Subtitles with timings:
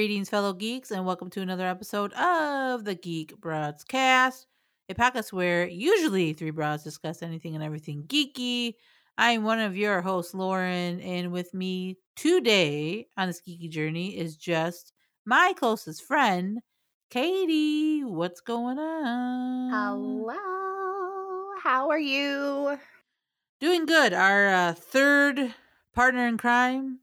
[0.00, 4.46] Greetings, fellow geeks, and welcome to another episode of the Geek Broads Cast,
[4.88, 8.76] a podcast where usually three broads discuss anything and everything geeky.
[9.18, 14.16] I am one of your hosts, Lauren, and with me today on this geeky journey
[14.16, 14.94] is just
[15.26, 16.60] my closest friend,
[17.10, 18.02] Katie.
[18.02, 19.70] What's going on?
[19.70, 21.50] Hello.
[21.62, 22.78] How are you?
[23.60, 24.14] Doing good.
[24.14, 25.54] Our uh, third
[25.94, 27.00] partner in crime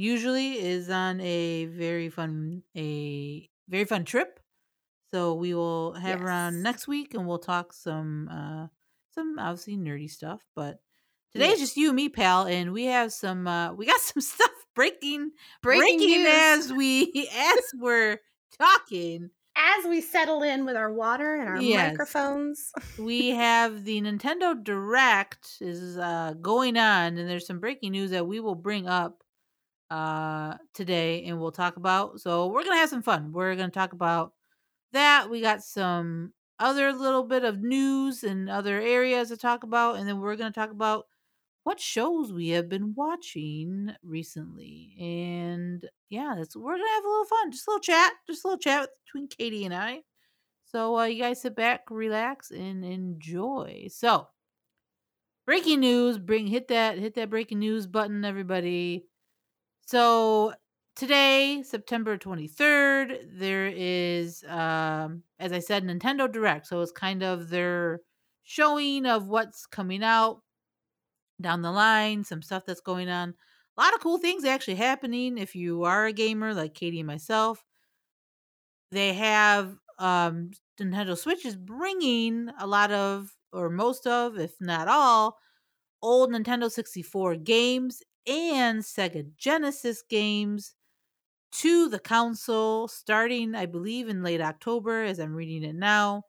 [0.00, 4.40] usually is on a very fun a very fun trip.
[5.12, 8.68] So we will have her on next week and we'll talk some uh
[9.10, 10.80] some obviously nerdy stuff, but
[11.32, 11.60] today's Yes.
[11.60, 15.32] just you and me, pal, and we have some uh we got some stuff breaking
[15.62, 16.46] Breaking, news.
[16.62, 18.18] as we as we're
[18.58, 19.30] talking.
[19.54, 21.62] As we settle in with our water and our Yes.
[21.62, 22.72] microphones.
[22.96, 28.26] we have the Nintendo Direct is uh, going on, and there's some breaking news that
[28.26, 29.24] we will bring up
[29.90, 32.20] uh, today, and we'll talk about.
[32.20, 33.32] So we're gonna have some fun.
[33.32, 34.32] We're gonna talk about
[34.92, 35.30] that.
[35.30, 40.08] We got some other little bit of news and other areas to talk about, and
[40.08, 41.06] then we're gonna talk about
[41.64, 44.94] what shows we have been watching recently.
[44.98, 48.48] And yeah, that's we're gonna have a little fun, just a little chat, just a
[48.48, 50.02] little chat between Katie and I.
[50.66, 53.88] So uh, you guys sit back, relax, and enjoy.
[53.90, 54.28] So
[55.46, 59.06] breaking news, bring hit that hit that breaking news button, everybody.
[59.90, 60.54] So
[60.94, 66.68] today, September twenty third, there is, um, as I said, Nintendo Direct.
[66.68, 67.98] So it's kind of their
[68.44, 70.42] showing of what's coming out
[71.40, 73.34] down the line, some stuff that's going on.
[73.76, 77.06] A lot of cool things actually happening if you are a gamer like Katie and
[77.08, 77.64] myself
[78.92, 84.86] they have um Nintendo Switch is bringing a lot of or most of if not
[84.88, 85.36] all
[86.02, 90.74] old Nintendo 64 games and Sega Genesis games
[91.52, 96.24] to the console starting I believe in late October as I'm reading it now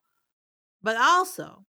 [0.82, 1.66] but also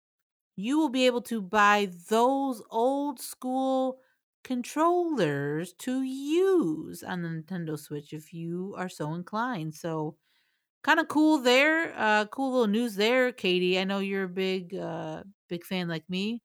[0.57, 3.99] you will be able to buy those old school
[4.45, 10.17] controllers to use on the Nintendo Switch if you are so inclined so
[10.83, 11.95] kind of cool there.
[11.97, 13.79] Uh, cool little news there, Katie.
[13.79, 16.43] I know you're a big, uh, big fan like me.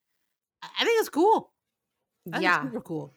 [0.62, 1.52] I think it's cool.
[2.28, 2.56] I think yeah.
[2.58, 3.17] it's super cool.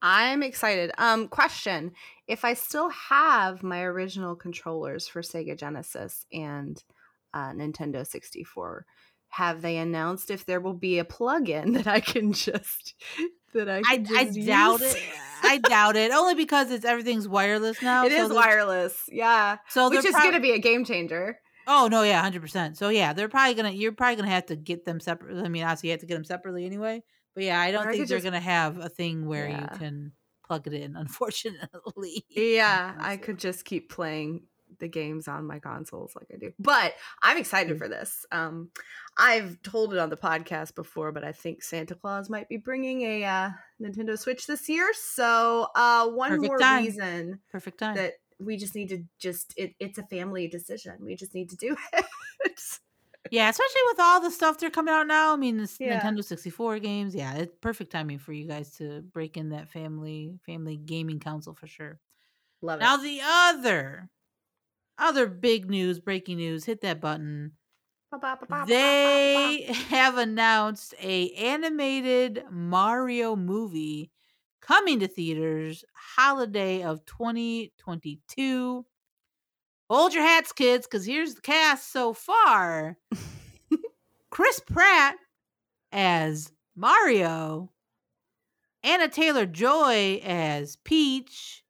[0.00, 0.92] I'm excited.
[0.98, 1.92] Um, question.
[2.26, 6.82] If I still have my original controllers for Sega Genesis and
[7.34, 8.86] uh, Nintendo 64,
[9.30, 12.94] have they announced if there will be a plug-in that I can just
[13.54, 15.02] that I I, can I just doubt it.
[15.42, 16.12] I doubt it.
[16.12, 18.06] Only because it's everything's wireless now.
[18.06, 21.38] It so is wireless, yeah, So which is prob- going to be a game changer.
[21.66, 22.78] Oh no, yeah, hundred percent.
[22.78, 23.70] So yeah, they're probably gonna.
[23.70, 25.36] You're probably gonna have to get them separate.
[25.44, 27.02] I mean, obviously you have to get them separately anyway.
[27.34, 29.72] But yeah, I don't Or think they're just- gonna have a thing where Yeah.
[29.72, 30.12] you can
[30.46, 30.96] plug it in.
[30.96, 32.24] Unfortunately.
[32.28, 34.44] Yeah, I could just keep playing
[34.80, 36.52] the games on my consoles like I do.
[36.58, 37.78] But I'm excited Mm.
[37.78, 38.26] for this.
[38.30, 38.70] Um
[39.16, 43.00] I've told it on the podcast before, but I think Santa Claus might be bringing
[43.02, 43.50] a uh,
[43.80, 44.92] Nintendo Switch this year.
[44.94, 46.84] So, uh one Perfect more time.
[46.84, 47.96] reason Perfect time.
[47.96, 50.96] that we just need to just it, it's a family decision.
[51.00, 52.04] We just need to do it.
[53.30, 55.32] Yeah, especially with all the stuff they're coming out now.
[55.32, 56.00] I mean, this Yeah.
[56.00, 57.14] Nintendo 64 games.
[57.14, 61.54] Yeah, it's perfect timing for you guys to break in that family family gaming console
[61.54, 62.00] for sure.
[62.62, 62.98] Love Now it.
[62.98, 64.10] Now the other
[64.98, 67.52] other big news, breaking news, hit that button.
[68.66, 74.10] They have announced a animated Mario movie
[74.60, 78.86] coming to theaters holiday of 2022.
[79.90, 82.98] Hold your hats, kids, because here's the cast so far.
[84.30, 85.16] Chris Pratt
[85.90, 87.70] as Mario,
[88.84, 91.64] Anya Taylor Joy as Peach,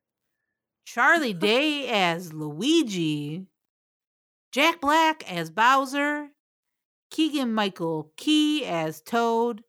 [0.85, 3.47] Charlie Day as Luigi,
[4.51, 6.31] Jack Black as Bowser,
[7.11, 9.63] Keegan Michael Key as Toad,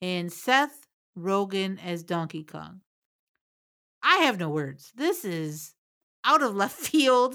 [0.00, 0.86] and Seth
[1.18, 2.80] Rogen as Donkey Kong.
[4.02, 4.92] I have no words.
[4.94, 5.74] This is
[6.24, 7.34] out of left field,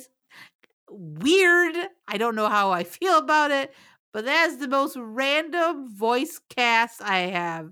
[0.89, 1.75] weird.
[2.07, 3.73] I don't know how I feel about it,
[4.13, 7.71] but that is the most random voice cast I have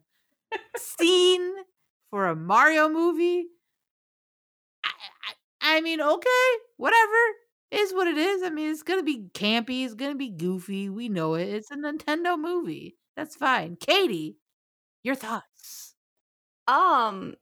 [0.77, 1.53] seen
[2.11, 3.47] for a Mario movie.
[4.83, 4.89] I,
[5.63, 7.17] I, I mean, okay, whatever
[7.71, 8.43] is what it is.
[8.43, 9.83] I mean, it's gonna be campy.
[9.85, 10.89] It's gonna be goofy.
[10.89, 11.47] We know it.
[11.49, 12.97] It's a Nintendo movie.
[13.15, 13.77] That's fine.
[13.77, 14.37] Katie,
[15.03, 15.95] your thoughts?
[16.67, 17.35] um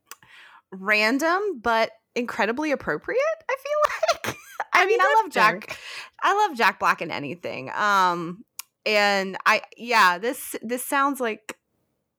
[0.71, 4.32] random but incredibly appropriate i feel like
[4.73, 5.77] i, mean i love jack
[6.21, 8.43] i love jack black in anything um
[8.85, 11.57] and i yeah this this sounds like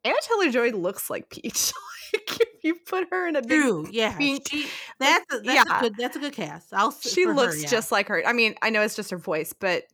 [0.04, 1.72] anya taylor joy looks like peach
[2.14, 3.88] like if you put her in a big True.
[3.90, 4.16] Yeah.
[4.16, 4.66] pink- She,
[4.98, 5.78] that's a, that's yeah.
[5.78, 6.72] a good that's a good cast.
[6.72, 7.68] I'll she for her, looks yeah.
[7.68, 8.22] just like her.
[8.26, 9.84] I mean, I know it's just her voice, but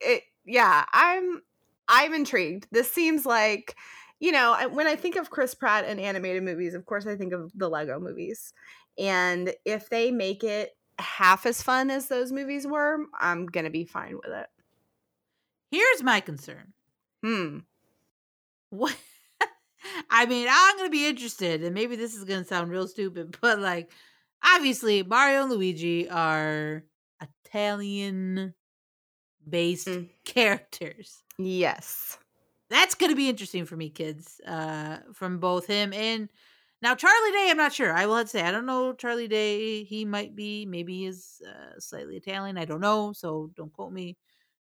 [0.00, 1.42] it yeah, I'm
[1.88, 2.68] I'm intrigued.
[2.70, 3.74] This seems like
[4.18, 7.32] you know, when I think of Chris Pratt and animated movies, of course I think
[7.32, 8.52] of the Lego movies.
[8.98, 13.70] And if they make it half as fun as those movies were, I'm going to
[13.70, 14.46] be fine with it.
[15.70, 16.72] Here's my concern.
[17.24, 17.58] Hmm.
[18.70, 18.96] What
[20.10, 23.58] I mean, I'm gonna be interested, and maybe this is gonna sound real stupid, but
[23.58, 23.90] like
[24.44, 26.84] obviously Mario and Luigi are
[27.20, 28.54] Italian
[29.48, 30.08] based Mm.
[30.24, 31.22] characters.
[31.38, 32.18] Yes.
[32.70, 34.40] That's gonna be interesting for me, kids.
[34.46, 36.28] Uh from both him and
[36.82, 37.92] now Charlie Day, I'm not sure.
[37.92, 39.84] I will have to say I don't know Charlie Day.
[39.84, 42.58] He might be, maybe he is uh, slightly Italian.
[42.58, 44.16] I don't know, so don't quote me.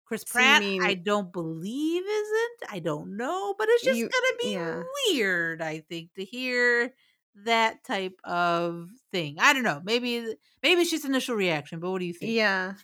[0.06, 2.70] Chris So you Pratt, mean- I don't believe isn't.
[2.72, 4.82] I don't know, but it's just You- gonna be yeah.
[5.12, 5.62] weird.
[5.62, 6.92] I think to hear
[7.44, 9.36] that type of thing.
[9.40, 9.80] I don't know.
[9.82, 11.80] Maybe maybe it's just initial reaction.
[11.80, 12.32] But what do you think?
[12.32, 12.74] Yeah.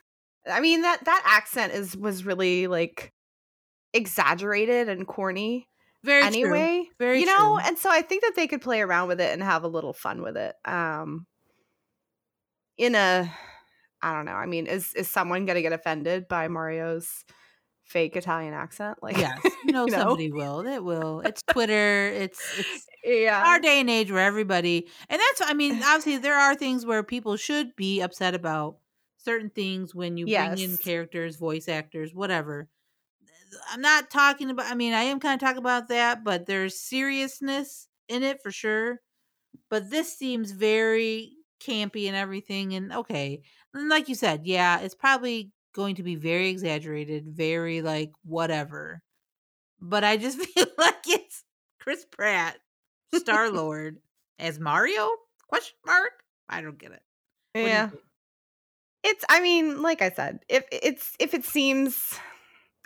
[0.50, 3.12] I mean that that accent is was really like
[3.92, 5.68] exaggerated and corny
[6.04, 6.26] Very true.
[6.28, 6.84] anyway.
[6.98, 7.66] Very you know, true.
[7.66, 9.92] and so I think that they could play around with it and have a little
[9.92, 10.54] fun with it.
[10.64, 11.26] Um
[12.78, 13.30] in a
[14.02, 14.32] I don't know.
[14.32, 17.24] I mean, is is someone going to get offended by Mario's
[17.84, 18.98] fake Italian accent?
[19.02, 19.98] Like Yes, you know you know?
[19.98, 20.66] somebody will.
[20.66, 21.20] It will.
[21.20, 22.06] It's Twitter.
[22.06, 23.42] It's it's yeah.
[23.46, 27.02] our day and age where everybody and that's I mean, obviously there are things where
[27.02, 28.76] people should be upset about
[29.18, 32.68] certain things when you bring in characters, voice actors, whatever.
[33.70, 36.78] I'm not talking about I mean, I am kind of talking about that, but there's
[36.78, 39.00] seriousness in it for sure.
[39.68, 43.42] But this seems very campy and everything and okay.
[43.74, 49.02] And like you said, yeah, it's probably going to be very exaggerated, very like whatever.
[49.80, 51.44] But I just feel like it's
[51.80, 52.56] Chris Pratt,
[53.14, 53.98] Star Lord,
[54.38, 55.10] as Mario?
[55.48, 56.12] Question mark?
[56.48, 57.02] I don't get it.
[57.52, 57.90] What yeah.
[59.02, 62.18] It's I mean, like I said, if it's if it seems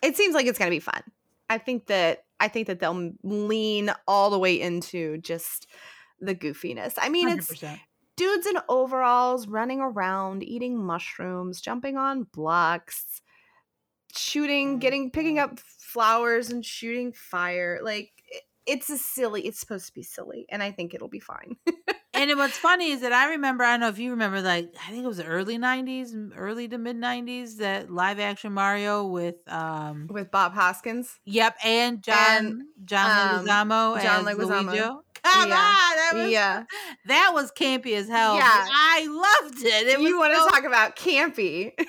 [0.05, 1.03] it seems like it's going to be fun.
[1.51, 5.67] I think that I think that they'll lean all the way into just
[6.21, 6.95] the goofiness.
[6.99, 7.81] I mean, it's 100%.
[8.17, 13.21] dudes in overalls running around, eating mushrooms, jumping on blocks,
[14.17, 17.81] shooting, getting picking up flowers and shooting fire.
[17.83, 19.47] Like it- it's a silly.
[19.47, 21.57] It's supposed to be silly, and I think it'll be fine.
[22.15, 24.91] And what's funny is that I remember, I don't know if you remember, like, I
[24.91, 29.37] think it was the early 90s, early to mid 90s, that live action Mario with,
[29.49, 34.67] um, With Bob Hoskins, yep, and John, John um, Leguizamo John Leguizamo.
[34.67, 34.81] Luigi.
[35.25, 35.55] Come Yeah.
[35.57, 36.65] on, that was, yeah.
[37.07, 38.37] that was campy as hell.
[38.37, 38.45] Yeah.
[38.47, 39.07] I
[39.43, 39.87] loved it.
[39.89, 41.73] It you want to so talk about campy?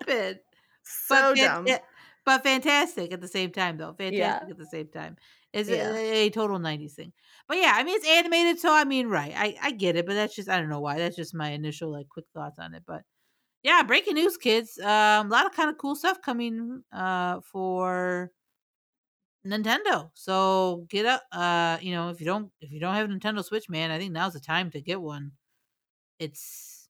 [0.00, 0.40] stupid.
[0.82, 1.66] so but dumb.
[1.68, 1.78] eh,
[2.24, 3.94] but fantastic at the same time, though.
[3.96, 4.50] Fantastic Yeah.
[4.50, 5.16] at the same time.
[5.52, 5.92] It's Yeah.
[5.94, 7.12] a, a total '90s thing.
[7.48, 9.32] But yeah, I mean, it's animated, so I mean, right?
[9.36, 10.98] I I get it, but that's just I don't know why.
[10.98, 12.84] That's just my initial like quick thoughts on it.
[12.86, 13.02] But
[13.62, 14.78] yeah, breaking news, kids.
[14.80, 18.32] Um, a lot of kind of cool stuff coming uh for
[19.46, 20.10] Nintendo.
[20.14, 21.22] So get up.
[21.32, 23.98] Uh, you know, if you don't if you don't have a Nintendo Switch, man, I
[23.98, 25.32] think now's the time to get one.
[26.20, 26.88] It's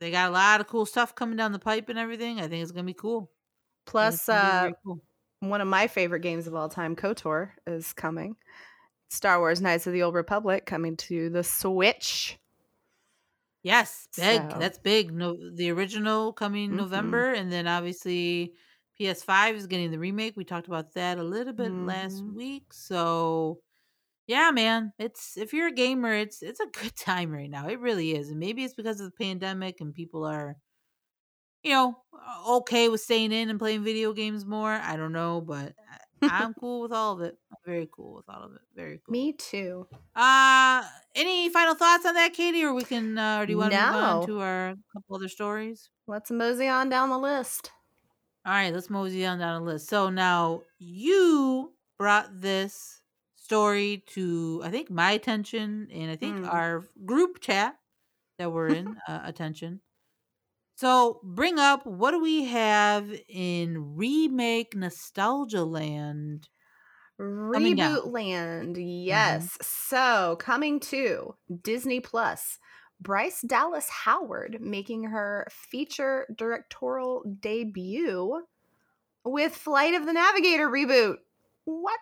[0.00, 2.40] they got a lot of cool stuff coming down the pipe and everything.
[2.40, 3.32] I think it's gonna be cool.
[4.00, 5.02] I think it's Plus, uh, cool.
[5.40, 8.36] one of my favorite games of all time, KOTOR, is coming.
[9.12, 12.38] Star Wars: Knights of the Old Republic coming to the Switch.
[13.62, 14.50] Yes, big.
[14.50, 15.12] So- That's big.
[15.12, 16.76] No, the original coming Mhm.
[16.76, 18.54] November, and then obviously
[18.98, 20.36] PS5 is getting the remake.
[20.36, 22.34] We talked about that a little bit last Mhm.
[22.34, 22.72] week.
[22.72, 23.60] So,
[24.26, 27.68] yeah, man, it's if you're a gamer, it's it's a good time right now.
[27.68, 30.56] It really is, and maybe it's because of the pandemic and people are,
[31.62, 32.02] you know,
[32.48, 34.72] okay with staying in and playing video games more.
[34.72, 35.98] I don't know, but I-
[36.30, 37.36] I'm cool with all of it.
[37.50, 38.60] I'm very cool with all of it.
[38.74, 39.12] Very cool.
[39.12, 39.86] Me too.
[40.14, 40.82] Uh
[41.14, 43.78] any final thoughts on that, Katie, or we can uh, or do you want to
[43.86, 45.90] move on to our couple other stories?
[46.06, 47.70] Let's mosey on down the list.
[48.44, 49.88] All right, let's mosey on down the list.
[49.88, 53.00] So now you brought this
[53.36, 56.52] story to I think my attention and I think Mm.
[56.52, 57.76] our group chat
[58.38, 59.80] that we're in uh, attention.
[60.74, 66.48] So bring up what do we have in remake nostalgia land?
[67.20, 69.04] Reboot Land, mm-hmm.
[69.06, 69.56] yes.
[69.60, 72.58] So coming to Disney Plus,
[73.00, 78.42] Bryce Dallas Howard making her feature directorial debut
[79.24, 81.16] with Flight of the Navigator reboot.
[81.64, 82.00] What?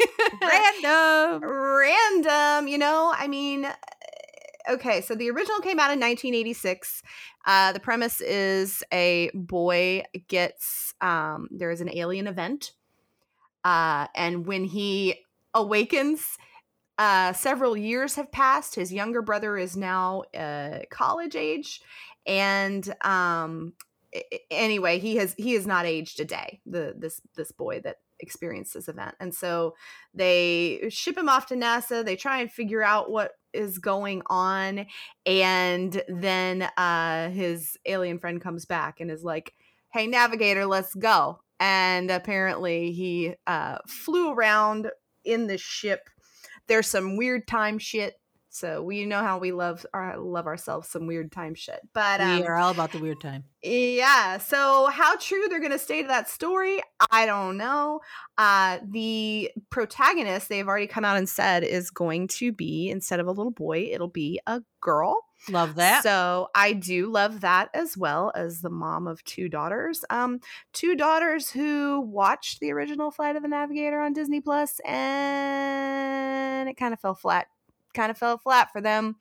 [0.42, 1.42] Random.
[1.42, 3.66] Random, you know, I mean,
[4.68, 7.02] okay, so the original came out in 1986.
[7.46, 12.72] Uh, the premise is a boy gets, um, there is an alien event
[13.64, 16.38] uh, and when he awakens,
[16.98, 18.74] uh, several years have passed.
[18.74, 21.80] His younger brother is now uh, college age,
[22.26, 23.72] and um,
[24.50, 26.60] anyway, he has he has not aged a day.
[26.66, 29.74] The this this boy that experienced this event, and so
[30.14, 32.04] they ship him off to NASA.
[32.04, 34.86] They try and figure out what is going on,
[35.26, 39.54] and then uh, his alien friend comes back and is like,
[39.92, 44.90] "Hey, navigator, let's go." And apparently, he uh, flew around
[45.24, 46.08] in the ship.
[46.66, 48.19] There's some weird time shit
[48.52, 51.80] so we know how we love our love ourselves some weird time shit.
[51.92, 53.44] But um, we are all about the weird time.
[53.62, 54.38] Yeah.
[54.38, 58.00] So how true they're gonna stay to that story, I don't know.
[58.36, 63.28] Uh the protagonist, they've already come out and said, is going to be instead of
[63.28, 65.16] a little boy, it'll be a girl.
[65.48, 66.02] Love that.
[66.02, 70.04] So I do love that as well as the mom of two daughters.
[70.10, 70.40] Um,
[70.72, 76.76] two daughters who watched the original Flight of the Navigator on Disney Plus, and it
[76.76, 77.46] kind of fell flat
[77.94, 79.16] kind of fell flat for them.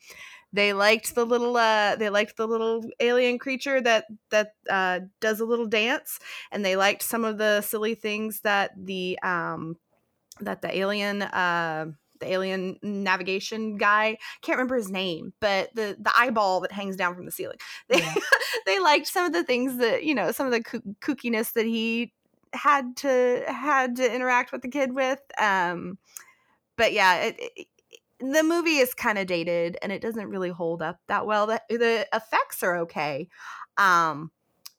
[0.51, 5.39] They liked the little uh they liked the little alien creature that that uh does
[5.39, 6.19] a little dance
[6.51, 9.77] and they liked some of the silly things that the um
[10.41, 11.85] that the alien uh
[12.19, 17.15] the alien navigation guy can't remember his name but the the eyeball that hangs down
[17.15, 17.57] from the ceiling
[17.88, 18.15] they yeah.
[18.65, 20.61] they liked some of the things that you know some of the
[20.99, 22.11] kookiness that he
[22.53, 25.97] had to had to interact with the kid with um
[26.75, 27.67] but yeah it, it,
[28.19, 31.47] the movie is kind of dated and it doesn't really hold up that well.
[31.47, 33.27] The, the effects are okay.
[33.77, 34.31] Um,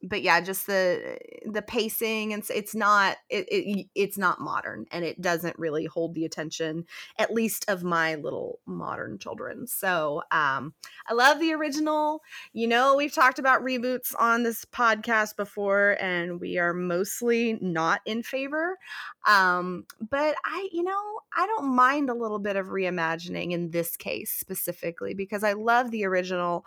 [0.02, 5.04] but yeah, just the the pacing and it's not it, it it's not modern and
[5.04, 6.86] it doesn't really hold the attention
[7.18, 9.66] at least of my little modern children.
[9.66, 10.74] So um,
[11.08, 12.22] I love the original.
[12.52, 18.00] You know, we've talked about reboots on this podcast before, and we are mostly not
[18.06, 18.78] in favor.
[19.26, 23.96] Um, but I, you know, I don't mind a little bit of reimagining in this
[23.96, 26.64] case specifically because I love the original,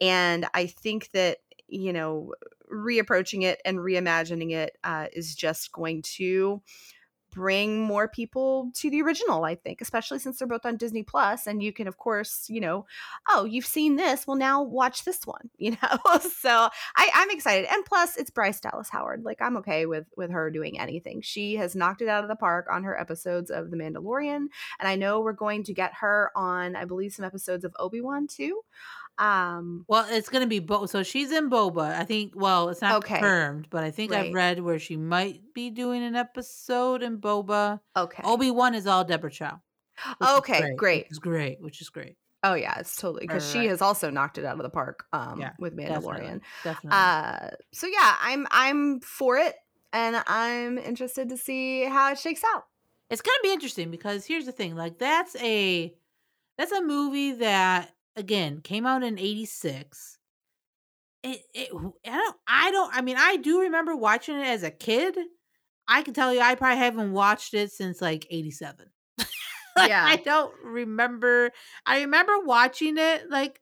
[0.00, 1.38] and I think that
[1.68, 2.32] you know
[2.72, 6.62] reapproaching it and reimagining it uh, is just going to
[7.32, 11.46] bring more people to the original i think especially since they're both on disney plus
[11.46, 12.86] and you can of course you know
[13.28, 14.26] oh you've seen this?
[14.26, 16.18] Well now watch this one you know?
[16.20, 20.30] So I, i'm excited and plus it's bryce dallas howard like i'm okay with with
[20.30, 21.20] her doing anything.
[21.20, 24.46] She has knocked it out of the park on her episodes of the mandalorian
[24.78, 28.26] and i know we're going to get her on i believe some episodes of obi-wan
[28.26, 28.62] too
[29.18, 32.96] um well it's gonna be both so she's in boba i think well it's not
[32.96, 33.14] okay.
[33.14, 34.26] confirmed but i think right.
[34.26, 39.04] i've read where she might be doing an episode in boba okay obi-wan is all
[39.04, 39.58] deborah chow
[40.22, 43.62] okay great, great is great which is great oh yeah it's totally because right.
[43.62, 46.90] she has also knocked it out of the park um yeah, with mandalorian definitely, definitely.
[46.92, 49.54] uh so yeah i'm i'm for it
[49.94, 52.64] and i'm interested to see how it shakes out
[53.08, 55.94] it's gonna be interesting because here's the thing like that's a
[56.58, 60.18] that's a movie that again came out in 86
[61.22, 61.70] it, it
[62.06, 65.16] i don't i don't i mean i do remember watching it as a kid.
[65.88, 68.86] I can tell you i probably haven't watched it since like 87
[69.76, 70.04] like, yeah.
[70.06, 71.50] i don't remember
[71.84, 73.60] i remember watching it like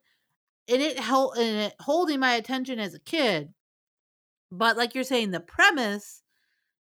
[0.69, 3.53] and it held and it holding my attention as a kid
[4.51, 6.23] but like you're saying the premise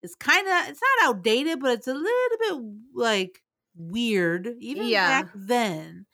[0.02, 3.42] is kind of it's not outdated but it's a little bit like
[3.76, 5.22] weird even yeah.
[5.22, 6.05] back then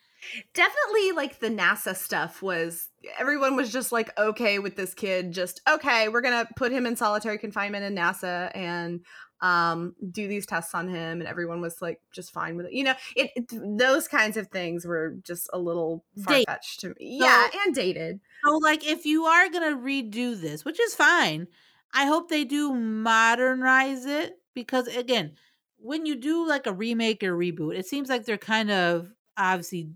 [0.55, 2.89] Definitely like the NASA stuff was
[3.19, 6.87] everyone was just like okay with this kid just okay we're going to put him
[6.87, 9.01] in solitary confinement in NASA and
[9.41, 12.73] um do these tests on him and everyone was like just fine with it.
[12.73, 16.89] You know, it, it those kinds of things were just a little far fetched to
[16.91, 17.19] me.
[17.19, 18.21] So, yeah, and dated.
[18.45, 21.49] So like if you are going to redo this, which is fine,
[21.93, 25.33] I hope they do modernize it because again,
[25.79, 29.91] when you do like a remake or reboot, it seems like they're kind of obviously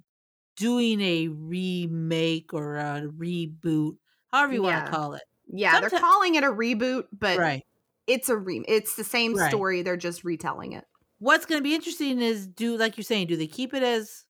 [0.56, 3.96] doing a remake or a reboot,
[4.32, 4.76] however you yeah.
[4.76, 5.22] want to call it.
[5.48, 7.62] Yeah, Sometimes- they're calling it a reboot, but right.
[8.06, 9.48] it's a re it's the same right.
[9.48, 10.84] story, they're just retelling it.
[11.18, 14.24] What's going to be interesting is do like you're saying, do they keep it as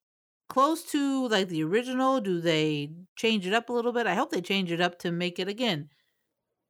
[0.49, 2.21] close to like the original?
[2.21, 4.07] Do they change it up a little bit?
[4.07, 5.89] I hope they change it up to make it again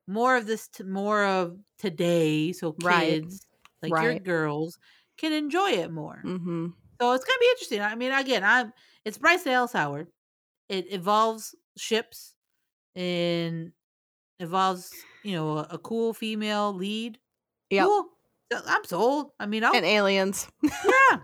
[0.07, 3.25] more of this, t- more of today, so kids right.
[3.83, 4.05] like right.
[4.05, 4.79] your girls
[5.19, 6.21] can enjoy it more.
[6.25, 6.69] Mm-hmm.
[7.01, 7.81] So it's gonna be interesting.
[7.81, 8.73] I mean, again, I'm
[9.07, 10.09] it's Bryce Dallas Howard.
[10.69, 12.35] It involves ships
[12.97, 13.71] and
[14.41, 14.91] involves,
[15.23, 17.19] you know, a, a cool female lead.
[17.71, 17.85] Yeah.
[17.85, 18.07] Cool.
[18.67, 19.31] I'm sold.
[19.39, 20.49] I mean, I'll, and aliens.
[20.63, 21.19] yeah.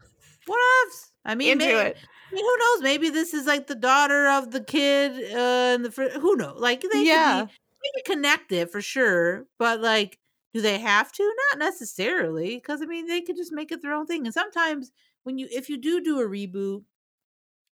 [0.47, 1.11] What else?
[1.25, 1.97] I mean, into maybe, it.
[2.31, 2.83] I mean, who knows?
[2.83, 5.33] Maybe this is like the daughter of the kid.
[5.33, 6.61] Uh, and the fr- who knows?
[6.61, 9.47] Like they yeah, be, maybe connect it for sure.
[9.59, 10.19] But like,
[10.55, 11.35] do they have to?
[11.51, 14.25] Not necessarily, because I mean, they could just make it their own thing.
[14.25, 14.93] And sometimes
[15.25, 16.83] when you, if you do do a reboot,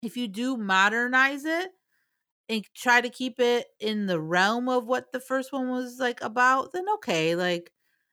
[0.01, 1.71] if you do modernize it
[2.49, 6.21] and try to keep it in the realm of what the first one was like
[6.21, 7.71] about, then okay, like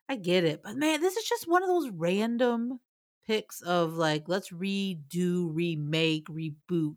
[0.08, 0.62] I get it.
[0.62, 2.80] But man, this is just one of those random
[3.26, 6.96] picks of like let's redo, remake, reboot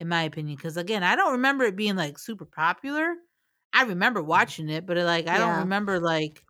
[0.00, 3.14] in my opinion because again, I don't remember it being like super popular.
[3.72, 5.38] I remember watching it, but like I Yeah.
[5.38, 6.44] don't remember like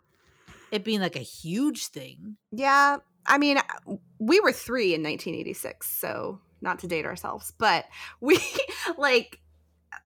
[0.71, 2.39] it being like a huge thing.
[2.53, 7.87] Yeah, I mean, uh, we were three in 1986, so not to date ourselves, but
[8.21, 8.39] we
[8.99, 9.41] like.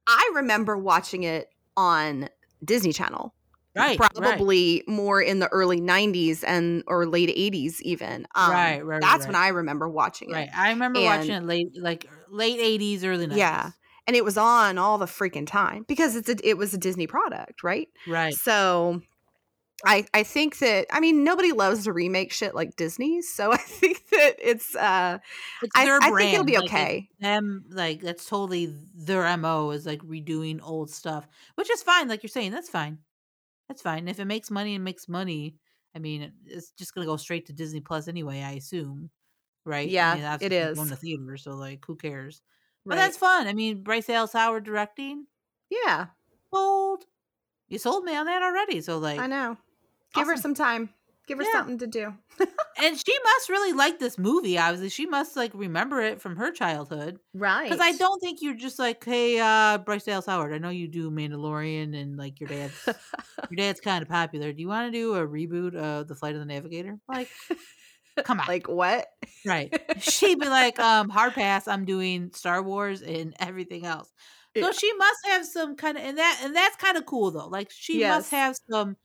[0.07, 2.29] I remember watching it on
[2.65, 3.35] Disney Channel,
[3.77, 3.99] Right.
[3.99, 4.13] right.
[4.13, 8.27] probably more in the early 90s and or late 80s, even.
[8.35, 9.29] Um, Right, right, That's right.
[9.29, 10.35] when I remember watching it.
[10.35, 10.49] Right.
[10.55, 13.37] I remember watching it late like late 80s, early 90s.
[13.37, 13.71] Yeah.
[14.07, 17.07] And it was on all the freaking time because it's a, it was a Disney
[17.07, 17.89] product, right?
[18.09, 18.35] Right.
[18.35, 19.03] So
[19.85, 23.57] I I think that I mean nobody loves to remake shit like Disney, so I
[23.57, 25.19] think that it's uh
[25.61, 27.11] It's I, I think it'll be like, okay.
[27.21, 32.09] them like that's totally their MO is like redoing old stuff, which is fine.
[32.09, 33.01] Like you're saying, that's fine.
[33.69, 34.09] That's fine.
[34.09, 35.59] If it makes money and makes money,
[35.95, 38.43] I mean, it's just gonna go straight to Disney Plus anyway.
[38.43, 39.11] I assume,
[39.67, 39.97] right?
[40.03, 42.43] I Yeah, mean, that's it going to theater, so like, who cares?
[42.89, 43.47] But that's fun.
[43.49, 45.27] I mean, Bryce Dallas Howard directing,
[45.71, 46.09] yeah,
[46.55, 47.07] sold.
[47.69, 48.81] You sold me on that already.
[48.83, 49.57] So like, I know.
[50.15, 50.91] Give her some time.
[51.27, 51.53] Give her Yeah.
[51.53, 52.13] something to do.
[52.83, 54.59] and she must really like this movie.
[54.59, 57.19] Obviously, she must like remember it from her childhood.
[57.35, 57.71] Right.
[57.71, 60.53] Because I don't think you're just like, hey, uh, Bryce Dallas Howard.
[60.53, 62.75] I know you do Mandalorian and like your dad's
[63.51, 64.53] your dad's kind of popular.
[64.53, 66.99] Do you want to do a reboot of The Flight of the Navigator?
[67.09, 67.29] Like,
[68.25, 69.07] come on, like what?
[69.47, 69.73] right?
[70.01, 71.69] She'd be like, um, hard pass.
[71.69, 74.11] I'm doing Star Wars and everything else.
[74.57, 77.47] So she must have some kind of and that and that's kind of cool though.
[77.47, 78.97] Like she must have some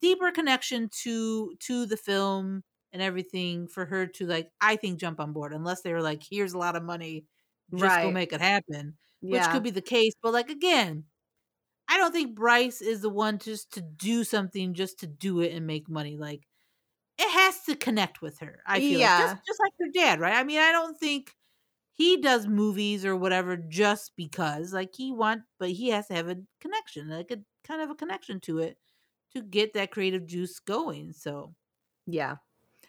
[0.00, 5.20] deeper connection to to the film and everything for her to like I think jump
[5.20, 7.26] on board unless they were like here's a lot of money
[7.76, 8.12] just go Right.
[8.12, 9.50] make it happen which Yeah.
[9.50, 11.04] could be the case but like again
[11.88, 15.52] I don't think Bryce is the one just to do something just to do it
[15.52, 16.46] and make money like
[17.18, 19.16] it has to connect with her I feel like Yeah.
[19.16, 21.36] just just like her dad right I mean I don't think
[21.94, 26.28] he does movies or whatever just because like he want but he has to have
[26.28, 28.78] a connection like a kind of a connection to it
[29.34, 31.54] to get that creative juice going so
[32.06, 32.36] yeah.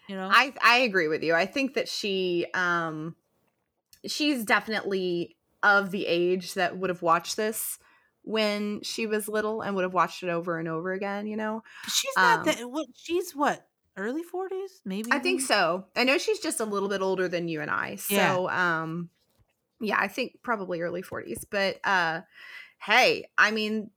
[0.08, 1.34] you know I I agree with you.
[1.34, 3.16] I think that she um
[4.06, 7.78] she's definitely of the age that would have watched this
[8.24, 11.64] when she was little and would have watched it over and over again, you know.
[11.88, 15.86] she's not um, that what she's what early 40s maybe I think so.
[15.96, 17.98] I know she's just a little bit older than you and I.
[18.10, 18.34] Yeah.
[18.36, 19.10] So um
[19.80, 21.46] yeah, I think probably early 40s.
[21.50, 22.22] But uh
[22.80, 23.92] hey, I mean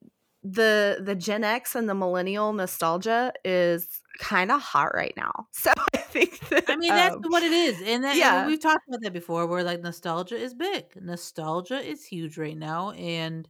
[0.44, 5.32] the the Gen X and the millennial nostalgia is kind of hot right now.
[5.52, 8.46] So I think that I mean that's um, what it is and that yeah.
[8.46, 12.92] we've talked about that before where like nostalgia is big nostalgia is huge right now
[12.92, 13.48] and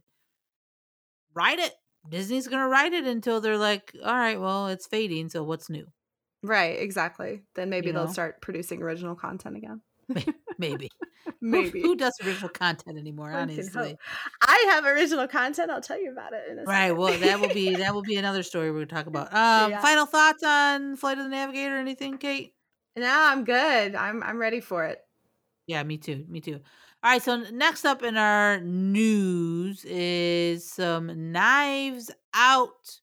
[1.35, 1.73] ride it
[2.09, 5.85] Disney's gonna ride it until they're like all right well it's fading so what's new
[6.45, 7.41] Right, exactly.
[7.55, 8.11] Then maybe You they'll know?
[8.11, 9.81] start producing original content again.
[10.57, 10.89] maybe
[11.25, 11.81] Who- Maybe.
[11.81, 13.97] who, does original content anymore can honestly.
[14.43, 15.71] I have original content.
[15.71, 16.83] I'll tell you about it in a Right.
[16.89, 16.97] second.
[16.97, 19.33] Well, that will be that will be another story we're gonna talk about.
[19.33, 19.81] Um, Yeah.
[19.81, 21.77] final thoughts on Flight of the Navigator?
[21.77, 22.53] Anything, Kate?
[22.95, 23.95] no, I'm good.
[23.95, 24.99] I'm I'm ready for it.
[25.67, 26.25] Yeah, me too.
[26.29, 26.59] Me too.
[27.03, 27.21] All right.
[27.23, 32.99] So next up in our news is some Knives Out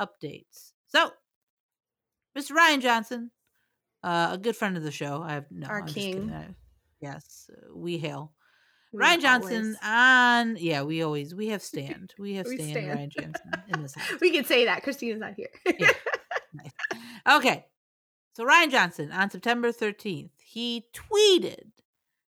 [0.00, 0.72] updates.
[0.86, 1.10] So,
[2.38, 2.52] Mr.
[2.52, 3.32] Rian Johnson,
[4.04, 5.20] uh, a good friend of the show.
[5.22, 5.66] I have no.
[5.66, 6.54] Our I'm king.
[7.00, 8.32] Yes, uh, we hail
[8.92, 10.56] We Rian Johnson always- on.
[10.58, 12.14] Yeah, we always we have stand.
[12.18, 12.98] We have We stand, stand.
[12.98, 14.20] Rian Johnson in this house.
[14.20, 14.82] we can say that.
[14.82, 15.48] Christina's not here.
[15.78, 15.90] Yeah.
[17.28, 17.66] Okay.
[18.34, 21.64] So Rian Johnson on September 13th, he tweeted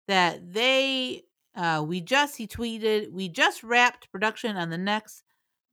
[0.08, 1.22] that they
[1.56, 5.22] uh we just he tweeted, we just wrapped production on the next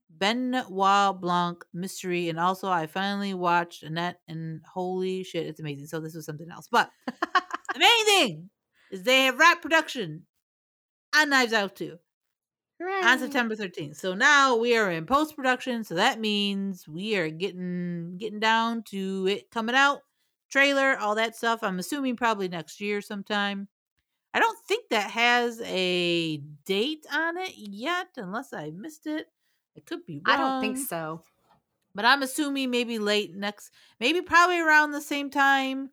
[0.10, 5.88] Benoit Blanc mystery and also I finally watched Annette and holy shit, it's amazing.
[5.88, 6.68] So this was something else.
[6.72, 8.50] But the main thing
[8.92, 10.24] is they have wrapped production
[11.16, 11.98] on Knives Out 2
[13.04, 13.96] on September 13th.
[13.96, 15.84] So now we are in post production.
[15.84, 20.02] So that means we are getting getting down to it coming out,
[20.50, 21.60] trailer, all that stuff.
[21.64, 23.68] I'm assuming probably next year sometime.
[24.34, 29.28] I don't think that has a date on it yet, unless I missed it.
[29.76, 30.36] It could be wrong.
[30.36, 31.24] I don't think so.
[31.96, 35.90] But I'm assuming maybe late next, maybe probably around the same time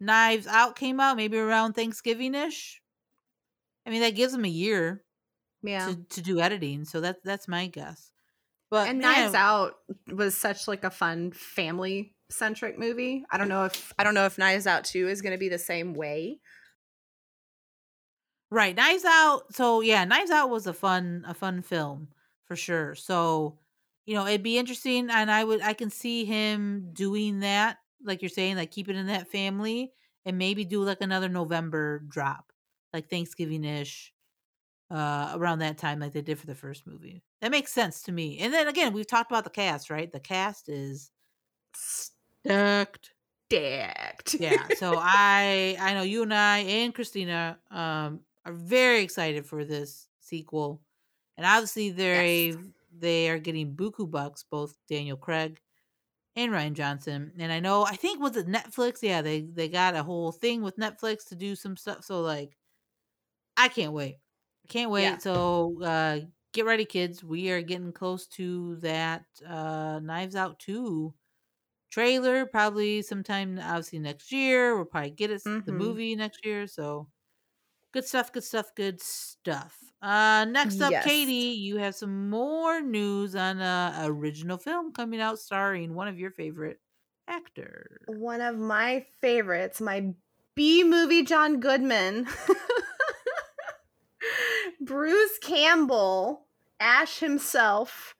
[0.00, 2.80] Knives Out came out, maybe around Thanksgiving ish.
[3.86, 5.04] I mean, that gives them a year
[5.62, 5.88] Yeah.
[5.88, 6.84] to, to do editing.
[6.84, 8.10] So that's that's my guess.
[8.70, 9.74] But and man, Knives Out
[10.12, 13.24] was such like a fun family centric movie.
[13.30, 15.48] I don't know if I don't know if Knives Out 2 is going to be
[15.48, 16.40] the same way.
[18.50, 19.52] Right, Knives Out.
[19.54, 22.08] So yeah, Knives Out was a fun a fun film
[22.44, 22.94] for sure.
[22.94, 23.58] So
[24.06, 28.22] you know it'd be interesting, and I would I can see him doing that, like
[28.22, 29.92] you're saying, like keep it in that family,
[30.24, 32.52] and maybe do like another November drop,
[32.92, 34.12] like Thanksgiving ish,
[34.90, 37.24] uh, around that time, like they did for the first movie.
[37.40, 38.38] That makes sense to me.
[38.38, 40.10] And then again, we've talked about the cast, right?
[40.12, 41.10] The cast is
[41.74, 43.14] stacked
[43.50, 44.34] Stacked.
[44.38, 49.64] yeah so i i know you and i and christina um are very excited for
[49.64, 50.82] this sequel
[51.36, 52.58] and obviously they Yes.
[52.92, 55.60] they are getting buku bucks both daniel craig
[56.36, 59.94] and rian johnson and i know i think was it netflix yeah they they got
[59.94, 62.56] a whole thing with netflix to do some stuff so like
[63.56, 64.18] i can't wait
[64.68, 65.22] can't wait Yeah.
[65.22, 66.20] so uh
[66.52, 71.14] get ready kids we are getting close to that uh knives out 2
[71.90, 74.76] trailer probably sometime obviously next year.
[74.76, 75.74] We'll probably get it the Mhm.
[75.74, 76.66] movie next year.
[76.66, 77.08] So
[77.94, 79.78] good stuff, good stuff, good stuff.
[80.02, 81.04] Uh next up, Yes.
[81.04, 86.18] Katie, you have some more news on a original film coming out starring one of
[86.18, 86.80] your favorite
[87.28, 88.02] actors.
[88.06, 90.12] One of my favorites, my
[90.56, 92.26] B movie John Goodman.
[94.80, 96.46] Bruce Campbell,
[96.80, 98.14] Ash himself,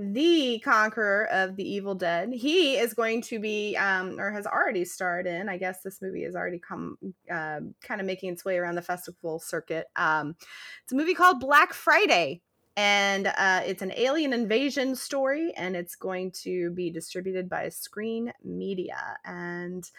[0.00, 2.32] the conqueror of the evil dead.
[2.32, 5.48] He is going to be, um, or has already starred in.
[5.48, 6.96] I guess this movie has already come,
[7.28, 9.86] uh, kind of making its way around the festival circuit.
[9.96, 10.36] Um,
[10.84, 12.42] it's a movie called Black Friday,
[12.76, 18.32] and uh, it's an alien invasion story, and it's going to be distributed by Screen
[18.44, 19.90] Media, and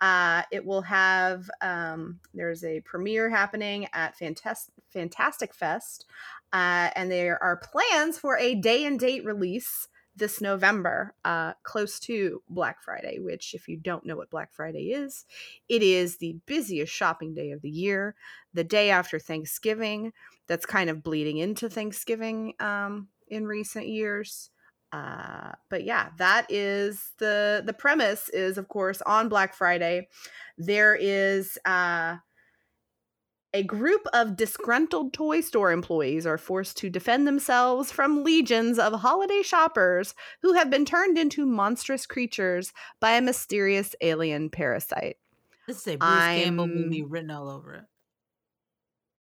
[0.00, 6.06] uh, it will have um, there's a premiere happening at Fantastic Fantastic Fest,
[6.54, 11.98] uh, and there are plans for a day and date release this November, uh, close
[11.98, 13.18] to Black Friday.
[13.18, 15.26] Which, if you don't know what Black Friday is,
[15.68, 18.14] it is the busiest shopping day of the year,
[18.52, 20.12] the day after Thanksgiving.
[20.46, 24.50] That's kind of bleeding into Thanksgiving um, in recent years.
[24.92, 28.28] Uh, but yeah, that is the the premise.
[28.28, 30.06] Is of course on Black Friday,
[30.56, 32.18] there is uh,
[33.54, 38.92] a group of disgruntled toy store employees are forced to defend themselves from legions of
[38.94, 45.18] holiday shoppers who have been turned into monstrous creatures by a mysterious alien parasite.
[45.68, 47.84] This is a Bruce Campbell I'm- movie written all over it.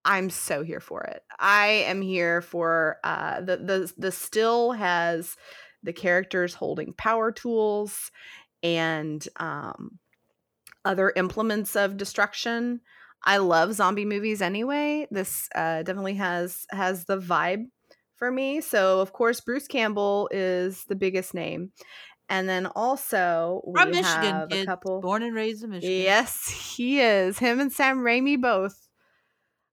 [0.04, 1.24] I'm so here for it.
[1.39, 5.38] I am here for uh the the the still has
[5.82, 8.12] the characters holding power tools
[8.62, 10.00] and um
[10.84, 12.82] other implements of destruction.
[13.24, 15.08] I love zombie movies anyway.
[15.12, 17.68] This uh definitely has has the vibe
[18.16, 18.62] for me.
[18.62, 21.72] So of course Bruce Campbell is the biggest name.
[22.30, 26.02] And then also we From Michigan, have a couple Born and raised in Michigan.
[26.02, 27.38] Yes, he is.
[27.40, 28.88] Him and Sam Raimi both.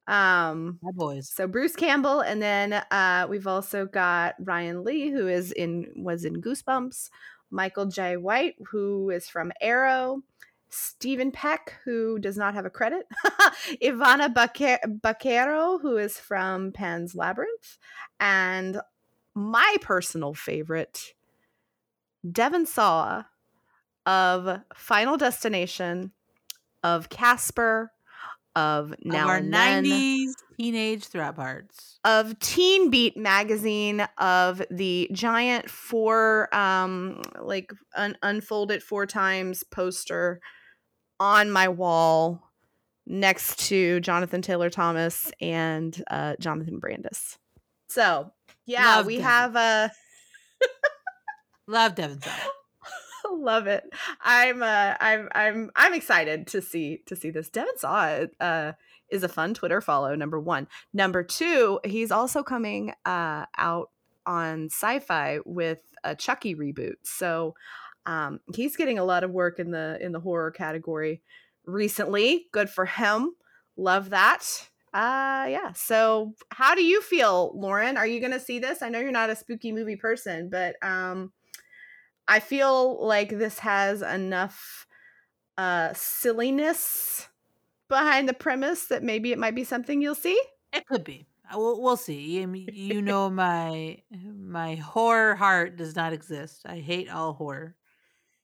[0.07, 1.31] Um My boys.
[1.33, 6.25] so Bruce Campbell, and then uh, we've also got Ryan Lee, who is in was
[6.25, 7.11] in Goosebumps,
[7.51, 10.23] Michael Jai White, who is from Arrow,
[10.71, 13.07] Stephen Peck, who does not have a credit,
[13.83, 17.77] Ivana Baque- Baquero, who is from Pan's Labyrinth,
[18.19, 18.81] and
[19.35, 21.15] my personal favorite,
[22.31, 23.29] Devon Sawa
[24.07, 26.13] of Final Destination,
[26.83, 27.93] of Casper,
[28.57, 31.99] of Now of our '90s teenage throb hearts.
[32.05, 40.41] of Teen Beat magazine of the giant four um like un- unfolded four times poster
[41.21, 42.43] on my wall
[43.07, 47.39] next to Jonathan Taylor Thomas and uh Jonathan Brandis.
[47.89, 48.33] So,
[48.67, 49.31] yeah, Love we Devon.
[49.31, 49.93] have a
[51.67, 52.35] Love Devon Sawa.
[53.33, 53.85] love it.
[54.21, 57.49] I'm uh I'm I'm I'm excited to see to see this.
[57.49, 58.73] Devin Saw uh
[59.11, 60.69] is a fun Twitter follow, number one.
[60.93, 63.91] Number two, he's also coming uh out
[64.27, 66.95] on Syfy with a Chucky reboot.
[67.03, 67.55] So
[68.11, 71.23] um he's getting a lot of work in the in the horror category
[71.65, 72.47] recently.
[72.53, 73.35] Good for him.
[73.77, 74.43] Love that.
[74.93, 75.73] Uh yeah.
[75.75, 77.97] So how do you feel, Lauren?
[77.97, 78.83] Are you gonna see this?
[78.83, 81.33] I know you're not a spooky movie person, but um
[82.27, 84.87] I feel like this has enough
[85.59, 87.29] uh silliness
[87.89, 90.41] behind the premise that maybe it might be something you'll see.
[90.73, 91.27] It could be.
[91.53, 92.43] Uh, We'll, we'll see.
[92.43, 96.63] I mean, you know my my horror heart does not exist.
[96.65, 97.77] I hate all horror.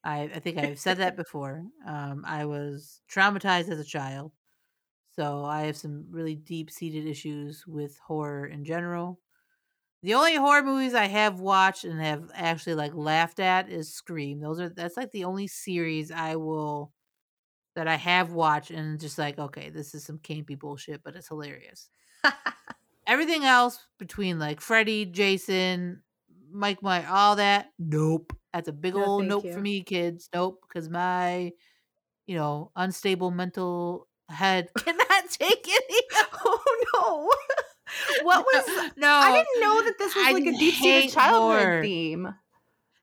[0.07, 1.65] I I think I've said that before.
[1.87, 4.33] Um, I was traumatized as a child,
[5.13, 9.21] so I have some really deep seated issues with horror in general.
[10.03, 14.41] The only horror movies I have watched and have actually like laughed at is Scream.
[14.41, 16.93] Those are that's like the only series I will
[17.77, 21.29] that I have watched and just like, okay, this is some campy bullshit, but it's
[21.29, 21.91] hilarious.
[23.07, 26.03] Everything else between like Freddy, Jason,
[26.51, 28.33] Mike, Mike, all that, nope.
[28.57, 29.53] That's a big No, old nope you.
[29.53, 30.31] for me, kids.
[30.33, 31.53] Nope, because my,
[32.27, 36.01] you know, unstable mental head cannot take any.
[36.45, 37.31] oh no.
[38.25, 39.09] What was no?
[39.09, 41.83] I didn't know that this was I like a deep seated childhood horror.
[41.83, 42.35] theme.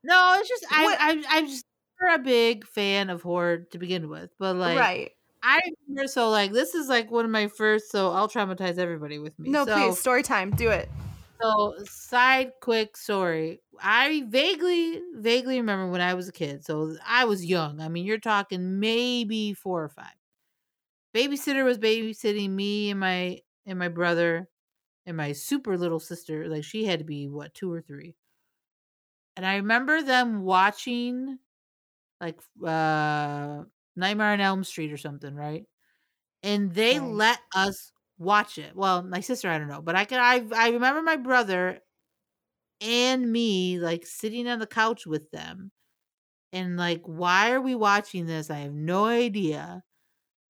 [0.04, 1.66] No, it's just I, What- I I'm just
[2.12, 5.12] a big fan of horror to begin with, but like right.
[5.44, 9.20] I remember so like this is like one of my first, so I'll traumatize everybody
[9.20, 9.52] with me.
[9.52, 10.52] No, so, please, story time.
[10.52, 10.90] Do it.
[11.44, 13.62] So side quick story.
[13.82, 16.64] I vaguely vaguely remember when I was a kid.
[16.66, 17.82] So I was young.
[17.82, 20.16] I mean, you're talking maybe four or five.
[21.16, 24.50] Babysitter was babysitting me and my and my brother
[25.06, 26.48] and my super little sister.
[26.50, 28.16] Like she had to be what two or three.
[29.36, 31.40] And I remember them watching
[32.22, 33.66] like uh
[33.98, 35.68] Nightmare on Elm Street or something, right?
[36.44, 38.76] And they let us watch it.
[38.76, 41.82] Well, my sister, I don't know, but I can I I remember my brother
[42.82, 45.72] and me like sitting on the couch with them.
[46.54, 48.50] And like, why are we watching this?
[48.50, 49.84] I have no idea.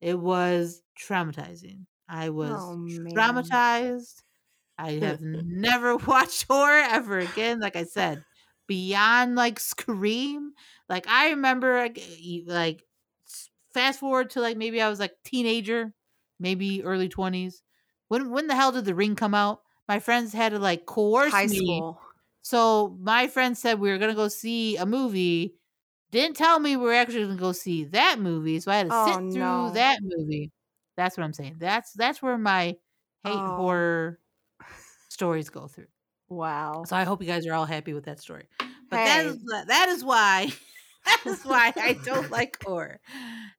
[0.01, 1.87] It was traumatizing.
[2.09, 2.77] I was Oh,
[3.17, 4.23] traumatized.
[4.77, 7.59] I have never watched horror ever again.
[7.59, 8.25] Like I said,
[8.67, 10.53] beyond like Scream.
[10.89, 11.99] Like I remember, like,
[12.47, 12.83] like
[13.73, 15.93] fast forward to like maybe I was like teenager,
[16.39, 17.63] maybe early twenties.
[18.09, 19.61] When when the hell did the Ring come out?
[19.87, 21.57] My friends had to like coerce High me.
[21.57, 21.99] school.
[22.41, 25.55] So my friend said we were gonna go see a movie.
[26.11, 28.59] Didn't tell me we were actually gonna go see that movie.
[28.59, 29.73] So I had to Oh, sit through no.
[29.73, 30.51] that movie.
[30.97, 31.57] That's what I'm saying.
[31.59, 32.77] That's that's where my
[33.23, 33.55] hate Oh.
[33.55, 34.19] horror
[35.09, 35.87] stories go through.
[36.29, 36.83] Wow.
[36.85, 38.47] So I hope you guys are all happy with that story.
[38.89, 39.25] But that Hey.
[39.25, 40.51] is that is why
[41.05, 42.99] that is why I don't like horror.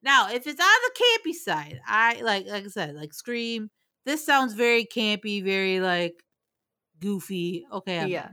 [0.03, 3.71] Now, if it's on the campy side, I like like I said, like Scream.
[4.07, 6.23] This sounds very campy, very like
[7.01, 7.67] goofy.
[7.73, 8.29] Okay, I'm Yeah.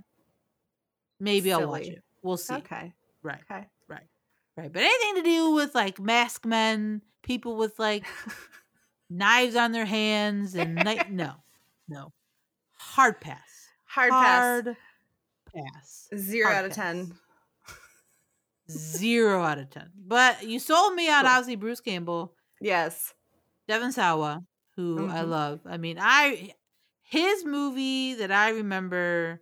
[1.19, 2.03] maybe I'll watch it.
[2.21, 2.55] We'll see.
[2.55, 2.93] Okay.
[3.23, 3.67] Right, Okay.
[3.87, 4.07] right,
[4.57, 4.71] right.
[4.73, 8.05] But anything to do with like mask men, people with like
[9.09, 11.33] knives on their hands, and night, no,
[11.87, 12.11] no,
[12.77, 13.39] hard pass.
[13.85, 14.63] Hard pass.
[14.63, 14.77] Hard
[15.53, 16.09] pass.
[16.17, 16.77] Zero Hard out of pass.
[16.77, 17.13] ten.
[18.69, 19.89] Zero out of ten.
[19.95, 21.29] But you sold me on Cool.
[21.31, 23.13] obviously Bruce Campbell, Yes.
[23.67, 24.43] Devon Sawa,
[24.75, 25.29] who I Mhm.
[25.29, 25.61] love.
[25.65, 26.53] I mean, I
[27.03, 29.41] his movie that I remember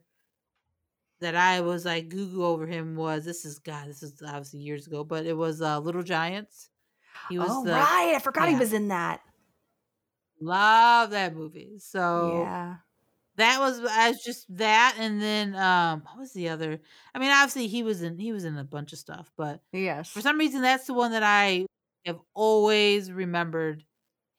[1.19, 4.87] that I was like Google over him was this is God, this is obviously years
[4.87, 6.69] ago, but it was uh, Little Giants.
[7.29, 9.21] He was oh the right, I forgot he was in that.
[10.41, 11.77] love that movie.
[11.79, 12.77] So yeah.
[13.39, 16.79] That was as just that, and then um, what was the other?
[17.13, 20.09] I mean, obviously he was in he was in a bunch of stuff, but Yes.
[20.09, 21.65] for some reason that's the one that I
[22.05, 23.83] have always remembered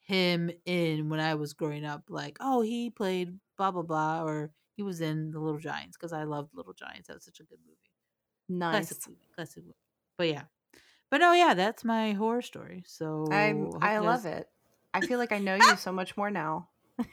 [0.01, 2.03] him in when I was growing up.
[2.09, 6.13] Like, oh, he played blah blah blah, or he was in the Little Giants because
[6.13, 7.07] I loved Little Giants.
[7.07, 7.77] That was such a good movie,
[8.49, 8.87] nice.
[8.87, 9.75] classic movie, classic movie.
[10.17, 10.43] But yeah,
[11.09, 12.83] but oh yeah, that's my horror story.
[12.87, 14.47] So I hope I love it.
[14.93, 16.69] I feel like I know you so much more now.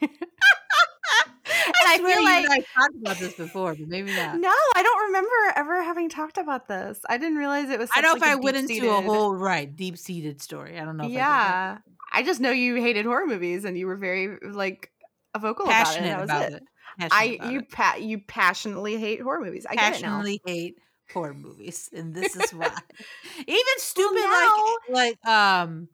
[1.68, 4.36] and I, I feel you like I talked about this before, but maybe not.
[4.36, 7.00] no, I don't remember ever having talked about this.
[7.08, 7.90] I didn't realize it was.
[7.92, 10.78] I Such know if like I a went into a whole right deep seated story.
[10.78, 11.04] I don't know.
[11.04, 11.78] If I yeah,
[12.12, 14.90] I just know you hated horror movies and you were very like
[15.38, 16.24] vocal passionate about it.
[16.24, 17.12] about that was it.
[17.12, 17.70] I you it.
[17.70, 19.66] pa- you passionately hate horror movies.
[19.68, 20.08] I get it now.
[20.18, 20.78] passionately hate
[21.12, 22.72] horror movies, and this is why.
[23.46, 25.88] Even stupid now- like like um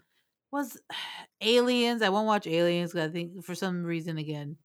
[0.50, 0.78] was
[1.40, 2.00] Aliens.
[2.00, 4.56] I won't watch Aliens 'cause I think for some reason again,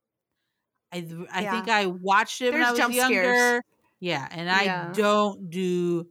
[0.91, 1.45] I I Yeah.
[1.45, 2.93] think I watched it when I was younger.
[2.95, 3.61] scares.
[3.99, 4.51] Yeah, and Yeah.
[4.51, 6.09] I don't do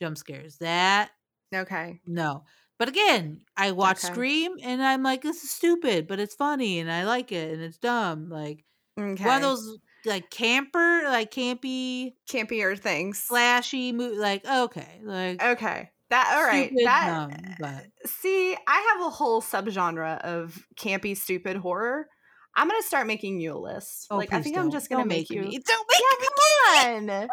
[0.00, 0.58] jump scares.
[0.58, 1.12] That
[1.54, 2.02] Okay.
[2.06, 2.44] no.
[2.78, 4.00] But again, I watch Okay.
[4.00, 7.62] Scream and I'm like, this is stupid, but it's funny and I like it and
[7.62, 8.28] it's dumb.
[8.28, 8.64] Like
[8.98, 9.16] Okay.
[9.22, 13.32] one of those like camper, like campy, campier things.
[13.32, 14.16] slashy movie.
[14.16, 15.90] Like okay, like Okay.
[16.10, 16.72] That all right.
[16.72, 22.08] stupid, that dumb, but see, I have a whole subgenre of campy, stupid horror.
[22.56, 24.06] I'm gonna start making you a list.
[24.10, 25.42] oh, like I think I'm just gonna Don't make, you.
[25.42, 25.58] me.
[25.58, 27.28] Don't make Yeah, come on.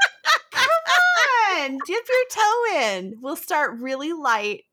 [0.52, 0.68] come
[1.62, 1.80] on.
[1.86, 3.16] Dip your toe in.
[3.22, 4.64] We'll start really light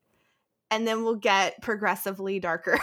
[0.69, 2.77] and then we'll get progressively darker.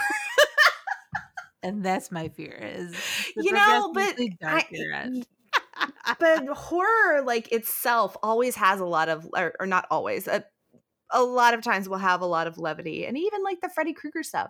[1.61, 2.95] And that's my fear is
[3.35, 5.21] You know, but I-
[6.19, 10.43] but horror like itself always has a lot of or, or not always a,
[11.11, 13.93] a lot of times will have a lot of levity and even like the freddy
[13.93, 14.49] krueger stuff.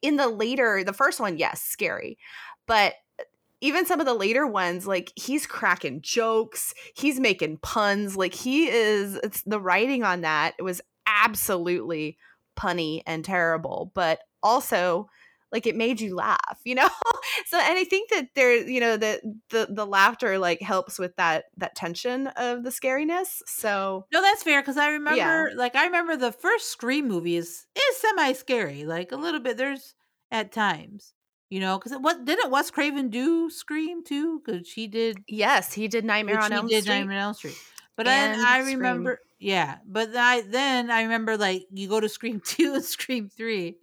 [0.00, 2.18] In the later the first one yes scary
[2.66, 3.24] but uh,
[3.60, 8.68] even some of the later ones like he's cracking jokes he's making puns like he
[8.68, 12.16] is it's the writing on that it was absolutely
[12.56, 15.08] punny and terrible, but also
[15.52, 16.88] like it made you laugh, you know?
[17.46, 21.14] so and I think that there, you know, the the the laughter like helps with
[21.16, 23.42] that that tension of the scariness.
[23.46, 27.66] So No, that's fair because I remember like I remember the first Scream movie is
[27.76, 29.56] is semi scary, like a little bit.
[29.56, 29.94] There's
[30.30, 31.12] at times.
[31.50, 34.40] You know, because what didn't Wes Craven do Scream too?
[34.42, 36.94] Because she did yes, he did Nightmare on he Elm did Street.
[37.00, 37.58] Nightmare on Elm Street.
[37.94, 38.78] But then I Scream.
[38.78, 39.76] remember, yeah.
[39.86, 43.76] But I then I remember like you go to Scream two and Scream three,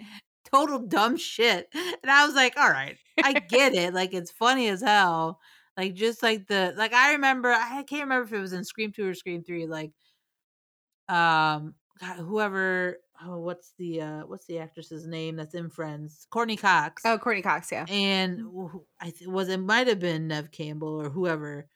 [0.54, 3.94] total dumb shit, and I was like, all right, I get it.
[3.94, 5.40] Like it's funny as hell.
[5.78, 8.92] Like just like the like I remember I can't remember if it was in Scream
[8.92, 9.66] two or Scream three.
[9.68, 9.92] Like,
[11.08, 12.98] um, God, whoever.
[13.22, 16.26] Oh, what's the uh what's the actress's name that's in Friends?
[16.32, 17.86] Courteney Cox Oh, Courteney Cox, yeah.
[17.90, 18.44] and
[19.02, 21.68] I th- was it might have been Neve Campbell or whoever.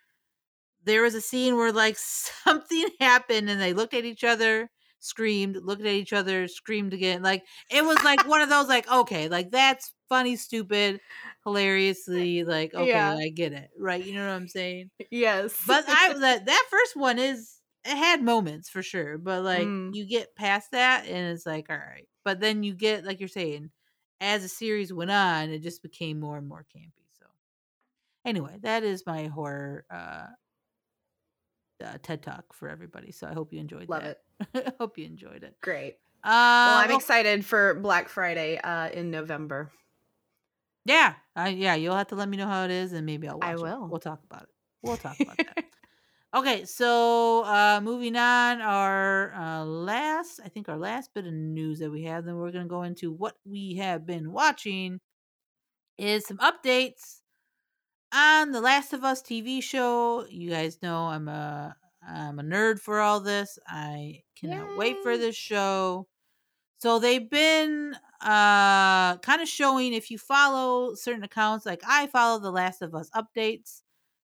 [0.85, 4.69] There was a scene where like something happened and they looked at each other,
[5.03, 7.21] screamed, looked at each other, screamed again.
[7.23, 11.01] Like it was like one of those like okay, like that's funny, stupid,
[11.45, 13.13] hilariously like okay, Yeah.
[13.25, 14.03] I get it, right?
[14.03, 14.91] You know what I'm saying?
[15.11, 15.65] Yes.
[15.65, 19.89] But I that that first one is it had moments for sure, but like Mm.
[19.89, 22.07] you get past that and it's like all right.
[22.23, 23.71] But then you get like you're saying,
[24.21, 27.07] as the series went on, it just became more and more campy.
[27.13, 27.25] So
[28.25, 30.27] anyway, that is my horror uh,
[31.83, 33.11] uh TED talk for everybody.
[33.11, 34.21] So I hope you enjoyed Love that.
[34.55, 34.67] it.
[34.67, 35.55] I hope you enjoyed it.
[35.61, 35.95] Great.
[36.23, 36.27] Uh,
[36.67, 39.71] Well, I'm oh, excited for Black Friday uh in November.
[40.85, 41.75] Yeah, I, yeah.
[41.75, 43.59] You'll have to let me know how it is, and maybe I'll watch I it.
[43.61, 43.87] will.
[43.87, 44.49] We'll talk about it.
[44.81, 45.65] We'll talk about that.
[46.35, 51.77] Okay, so uh moving on, our uh last, I think our last bit of news
[51.77, 54.99] that we have, then we're gonna go into what we have been watching
[55.99, 57.19] is some updates
[58.13, 60.25] on the Last of Us TV show.
[60.29, 61.75] You guys know I'm a
[62.07, 63.57] I'm a nerd for all this.
[63.67, 66.07] I cannot wait for this show.
[66.79, 72.39] So they've been uh kind of showing if you follow certain accounts like I follow
[72.39, 73.81] the Last of Us updates.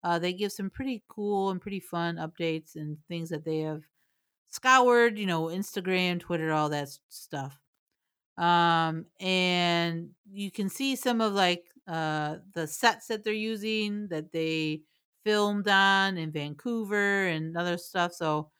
[0.04, 3.82] Uh they give some pretty cool and pretty fun updates and things that they have
[4.50, 7.58] scoured, you know, Instagram, Twitter, all that stuff.
[8.36, 14.32] Um and you can see some of like uh the sets that they're using that
[14.32, 14.82] they
[15.24, 18.12] filmed on in Vancouver and other stuff.
[18.14, 18.50] So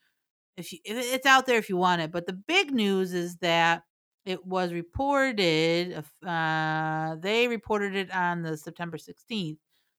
[0.56, 2.12] if you if it's out there if you want it.
[2.12, 3.84] But the big news is that
[4.26, 6.04] it was reported.
[6.26, 9.58] Uh, they reported it on the September sixteenth.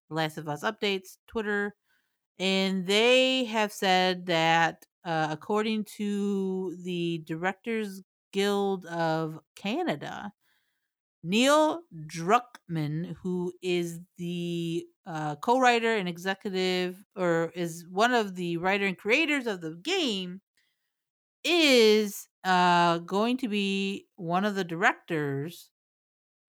[0.10, 1.74] The Last of Us updates Twitter,
[2.38, 10.32] and they have said that uh, according to the Directors Guild of Canada,
[11.24, 18.86] Neil Druckmann, who is the uh, co-writer and executive, or is one of the writer
[18.86, 20.42] and creators of the game,
[21.44, 25.72] is uh, going to be one of the directors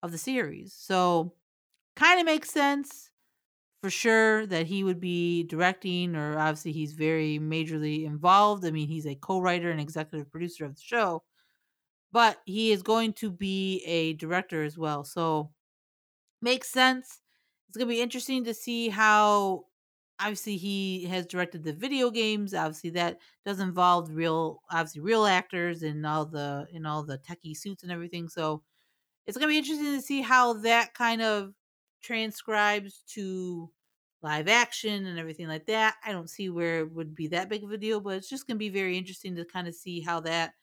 [0.03, 0.75] of the series.
[0.75, 1.35] So,
[1.97, 3.11] kind of makes sense
[3.83, 8.67] for sure that he would be directing, or obviously he's very majorly involved.
[8.67, 11.25] I mean, he's a co-writer and executive producer of the show,
[12.13, 15.05] but he is going to be a director as well.
[15.05, 15.53] So
[16.41, 17.23] makes sense.
[17.69, 19.67] It's gonna be interesting to see how
[20.21, 22.55] obviously he has directed the video games.
[22.55, 27.57] Obviously that does involve real obviously real actors and all the in all the techie
[27.57, 28.29] suits and everything.
[28.29, 28.63] So
[29.27, 31.55] it's gonna be interesting to see how that kind of
[32.03, 33.71] transcribes to
[34.23, 35.97] live action and everything like that.
[36.05, 38.47] I don't see where it would be that big of a deal, but it's just
[38.47, 40.55] gonna be very interesting to kind of see how that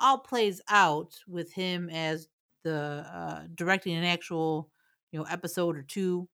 [0.00, 2.28] all plays out with him as
[2.64, 4.70] the uh, directing an actual
[5.12, 6.28] you know episode or two.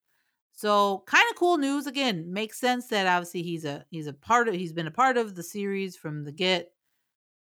[0.52, 2.32] So kind of cool news again.
[2.32, 5.34] Makes sense that obviously he's a he's a part of he's been a part of
[5.34, 6.72] the series from the get,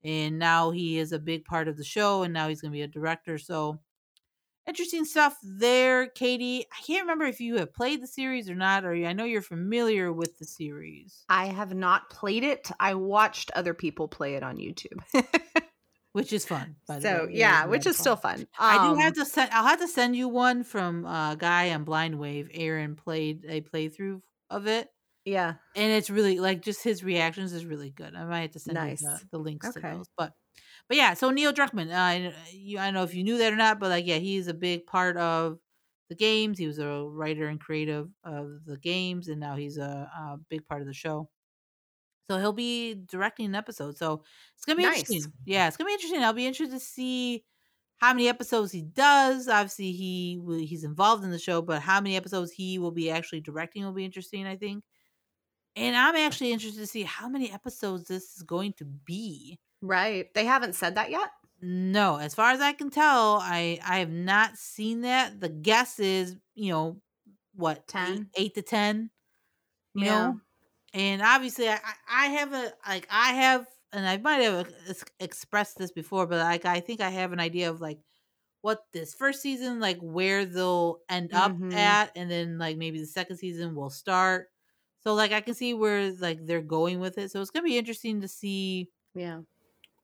[0.05, 2.83] and now he is a big part of the show, and now he's gonna be
[2.83, 3.39] a director.
[3.39, 3.81] So
[4.66, 6.64] interesting stuff there, Katie.
[6.73, 9.43] I can't remember if you have played the series or not, or I know you're
[9.43, 12.71] familiar with the series, I have not played it.
[12.79, 15.03] I watched other people play it on YouTube.
[16.13, 16.77] which is fun.
[16.89, 17.29] By the so.
[17.31, 18.39] Yeah, which is of still fun.
[18.39, 18.47] fun.
[18.59, 19.51] I do Um, have to send.
[19.53, 22.51] I'll have to send you one from a guy on Blind Wave.
[22.53, 24.89] Aaron played a playthrough of it,
[25.25, 25.55] Yeah.
[25.77, 28.15] and it's really like just his reactions is really good.
[28.15, 29.03] I might have to send Nice.
[29.03, 30.33] you the, the links to those, but
[30.89, 31.15] but yeah.
[31.15, 33.91] So Neil Druckmann, uh, you I don't know if you knew that or not, but
[33.91, 35.59] like yeah, he's a big part of
[36.09, 36.59] the games.
[36.59, 40.67] He was a writer and creative of the games, and now he's a, a big
[40.67, 41.29] part of the show.
[42.31, 43.97] So he'll be directing an episode.
[43.97, 44.24] So
[44.57, 45.26] it's gonna be Nice.
[45.26, 45.33] interesting.
[45.47, 46.22] Yeah, it's gonna be interesting.
[46.24, 47.45] I'll be interested to see
[47.99, 49.49] how many episodes he does.
[49.49, 53.41] Obviously, he he's involved in the show, but how many episodes he will be actually
[53.43, 54.47] directing will be interesting.
[54.47, 54.85] I think.
[55.76, 59.59] And I'm actually interested to see how many episodes this is going to be.
[59.83, 60.33] Right.
[60.35, 61.31] They haven't said that yet.
[61.62, 65.41] No, as far as I can tell, I I have not seen that.
[65.41, 67.03] The guess is, you know,
[67.55, 69.11] what eight, eight to ten.
[69.95, 70.07] You Yeah.
[70.07, 70.41] know,
[70.93, 71.78] and obviously, I
[72.09, 74.72] I have a like I have, and I might have
[75.20, 78.01] expressed this before, but like I think I have an idea of like
[78.62, 81.70] what this first season, like where they'll end up Mhm.
[81.72, 84.49] at, and then like maybe the second season will start.
[85.01, 87.30] So like I can see where like they're going with it.
[87.32, 89.43] So it's gonna be interesting to see Yeah.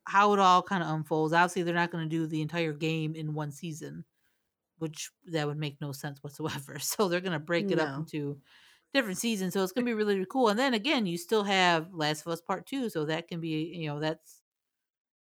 [0.07, 1.33] how it all kind of unfolds.
[1.33, 4.05] Obviously, they're not going to do the entire game in one season,
[4.79, 6.79] which that would make no sense whatsoever.
[6.81, 8.41] So they're going to break it up into
[8.97, 9.55] different seasons.
[9.55, 10.49] So it's going to be really, really cool.
[10.49, 13.73] And then again, you still have Last of Us Part Two, so that can be
[13.75, 14.43] you know that's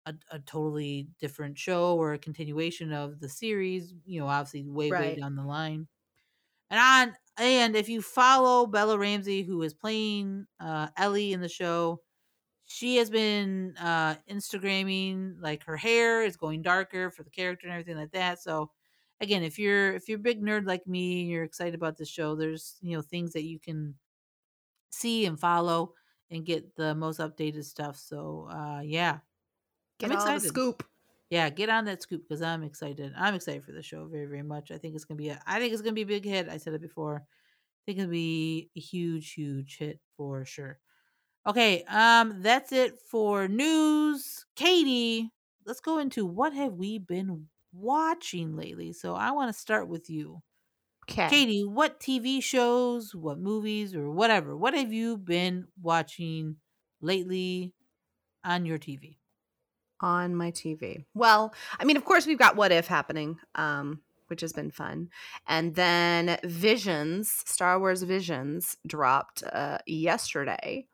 [0.06, 3.94] a, a totally different show or a continuation of the series.
[4.04, 5.88] You know, obviously way way down the line.
[6.70, 11.48] And on and if you follow Bella Ramsey, who is playing uh, Ellie in the
[11.48, 12.00] show,
[12.66, 17.72] she has been uh instagramming like her hair is going darker for the character and
[17.74, 18.70] everything like that so
[19.22, 22.04] again if you're if you're a big nerd like me and you're excited about the
[22.04, 23.94] show there's you know things that you can
[24.90, 25.94] see and follow
[26.30, 29.18] and get the most updated stuff so uh yeah
[29.98, 30.42] Get I'm excited.
[30.42, 30.84] scoop.
[31.30, 34.42] yeah get on that scoop because i'm excited i'm excited for the show very very
[34.42, 36.48] much i think it's gonna be a i think it's gonna be a big hit
[36.48, 40.78] i said it before i think it'll be a huge huge hit for sure
[41.44, 44.46] Okay, um, that's it for news.
[44.54, 45.28] Katie,
[45.66, 48.92] let's go into what have we been watching lately.
[48.92, 50.42] So I want to start with you.
[51.10, 51.28] Okay.
[51.28, 56.56] Katie, what TV shows, what movies, or whatever, what have you been watching
[57.00, 57.72] lately
[58.44, 59.16] on your TV?
[60.02, 61.04] on my TV.
[61.14, 65.08] Well, I mean, of course, we've got What If happening, um, which has been fun,
[65.46, 70.86] and then Visions, Star Wars Visions, dropped uh, yesterday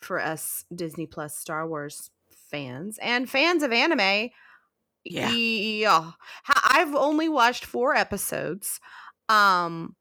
[0.00, 4.30] for us Disney Plus Star Wars fans and fans of anime.
[5.04, 5.30] Yeah.
[5.30, 6.12] yeah.
[6.48, 8.80] I've only watched four episodes.
[9.28, 9.96] Um,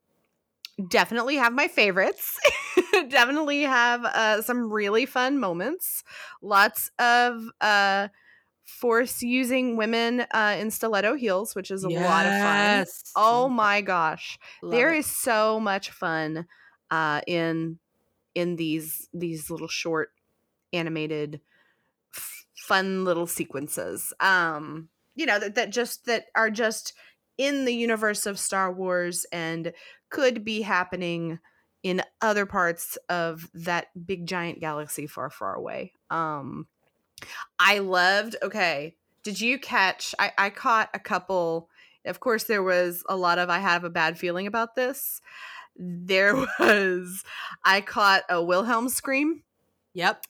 [0.89, 2.39] definitely have my favorites.
[3.10, 6.04] definitely have uh, some really fun moments.
[6.41, 8.10] Lots of uh
[8.66, 12.86] force using women uh, in stiletto heels, which is a lot of fun.
[13.16, 14.99] Oh my gosh, Love there it.
[14.99, 16.47] is so much fun
[16.91, 17.80] uh, in
[18.36, 20.12] in these these little short
[20.74, 21.41] animated
[22.72, 24.13] fun little sequences.
[24.22, 26.93] Um, you know that that just that are just
[27.38, 29.74] in the universe of Star Wars and
[30.09, 31.39] could be happening
[31.84, 35.91] in other parts of that big giant galaxy far far away.
[36.09, 36.67] Um,
[37.59, 38.38] I loved.
[38.41, 40.15] Okay, did you catch?
[40.17, 41.67] I I caught a couple.
[42.05, 45.19] Of course, there was a lot of I have a bad feeling about this.
[45.76, 47.26] There was
[47.65, 49.43] I caught a Wilhelm scream
[49.93, 50.26] Yep.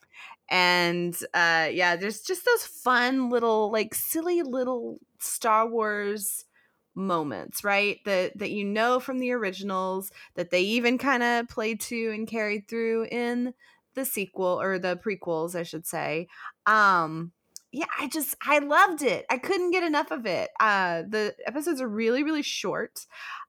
[0.52, 6.46] And uh yeah there's just those fun little like silly little star wars
[6.94, 11.80] moments right that that you know from the originals that they even kind of played
[11.80, 13.54] to and carried through in
[13.96, 16.28] the sequel or the prequels i should say.
[16.66, 17.32] Um
[17.72, 19.26] yeah i just i loved it.
[19.30, 20.50] I couldn't get enough of it.
[20.60, 23.06] Uh the episodes are really really short.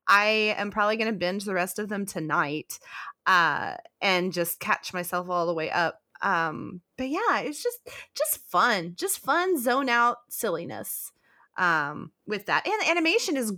[0.07, 2.79] I am probably going to binge the rest of them tonight
[3.27, 7.79] uh and just catch myself all the way up um but yeah it's just
[8.17, 11.11] just fun just fun zone out silliness
[11.59, 13.53] um with that and the animation is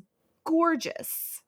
[0.45, 1.41] gorgeous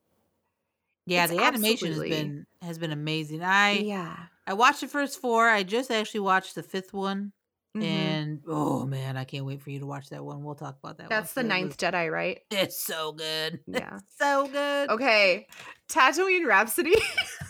[1.06, 3.42] Yeah, It's the animation has been has been amazing.
[3.42, 5.48] I yeah I watched the first four.
[5.48, 7.32] I just actually watched the fifth one.
[7.76, 7.82] Mhm.
[7.84, 10.42] And oh man, I can't wait for you to watch that one.
[10.44, 11.08] We'll talk about that.
[11.08, 11.46] that's the one.
[11.46, 13.60] It ninth was- jedi right It's so good.
[13.66, 13.98] Yeah.
[14.18, 14.90] So good.
[14.90, 15.46] okay
[15.88, 16.94] tatooine rhapsody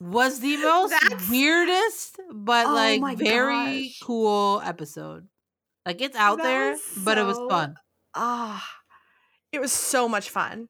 [0.00, 3.98] Was the most That's- weirdest, but Oh like very gosh.
[4.02, 5.28] cool episode.
[5.84, 7.74] Like it's out That there, was but it was fun.
[8.14, 8.66] ah
[9.52, 10.68] it was so much fun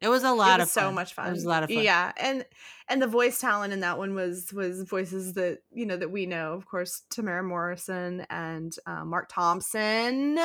[0.00, 0.84] It was a lot it of was fun.
[0.84, 1.28] so much fun.
[1.28, 1.82] It was a lot of fun.
[1.82, 2.44] Yeah, and
[2.88, 6.24] and the voice talent in that one was was voices that you know that we
[6.26, 10.38] know, of course, Temuera Morrison and uh, Mark Thompson,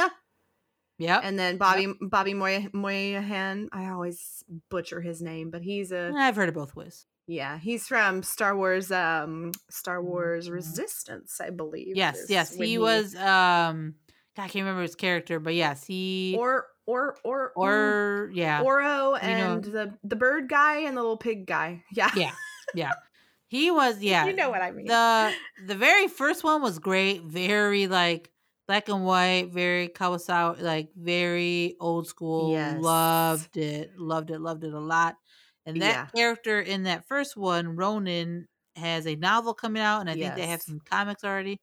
[0.97, 3.69] Yeah, and then Bobby Bobby Moy- Moynihan.
[3.71, 7.05] I always butcher his name, but he's a I've heard it both ways.
[7.31, 8.91] Yeah, he's from Star Wars.
[8.91, 10.53] Um, Star Wars Mhm.
[10.53, 11.95] Resistance, I believe.
[11.95, 12.57] Yes, yes.
[12.57, 13.95] when He was um
[14.35, 18.61] God, I can't remember his character, but yes, he or or or or yeah.
[18.61, 21.83] Oro You know- and the the bird guy and the little pig guy.
[21.93, 22.31] Yeah, Yeah.
[22.73, 22.91] yeah.
[23.47, 24.25] He was yeah.
[24.25, 24.87] you know what I mean.
[24.87, 25.33] the
[25.67, 28.31] the very first one was great very like
[28.67, 32.79] black and white very Kawasawa like very old school Yes.
[32.81, 35.17] loved it loved it loved it a lot
[35.65, 36.07] and that Yeah.
[36.15, 40.47] character in that first one ronin has a novel coming out and i think they
[40.47, 41.59] have some comics already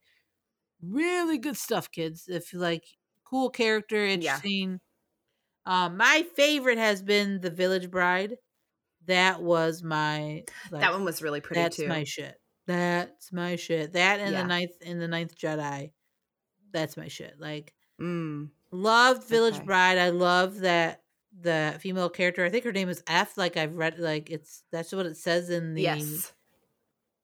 [0.83, 2.85] really good stuff kids if you like
[3.25, 4.13] cool character, Yeah.
[4.15, 4.81] interesting.
[5.67, 8.37] Um, my favorite has been the Village Bride.
[9.05, 11.89] That was my like, that one was really pretty that's too.
[11.89, 12.41] my shit.
[12.67, 13.93] That's my shit.
[13.93, 14.43] That and Yeah.
[14.43, 15.93] the ninth in the ninth Jedi.
[16.73, 17.39] That's my shit.
[17.39, 18.51] Like Mm.
[18.71, 19.65] loved Village Okay.
[19.65, 19.99] Bride.
[19.99, 21.03] I love that
[21.41, 22.45] the female character.
[22.45, 23.36] I think her name is F.
[23.36, 26.32] Like I've read like it's that's what it says in the Yes.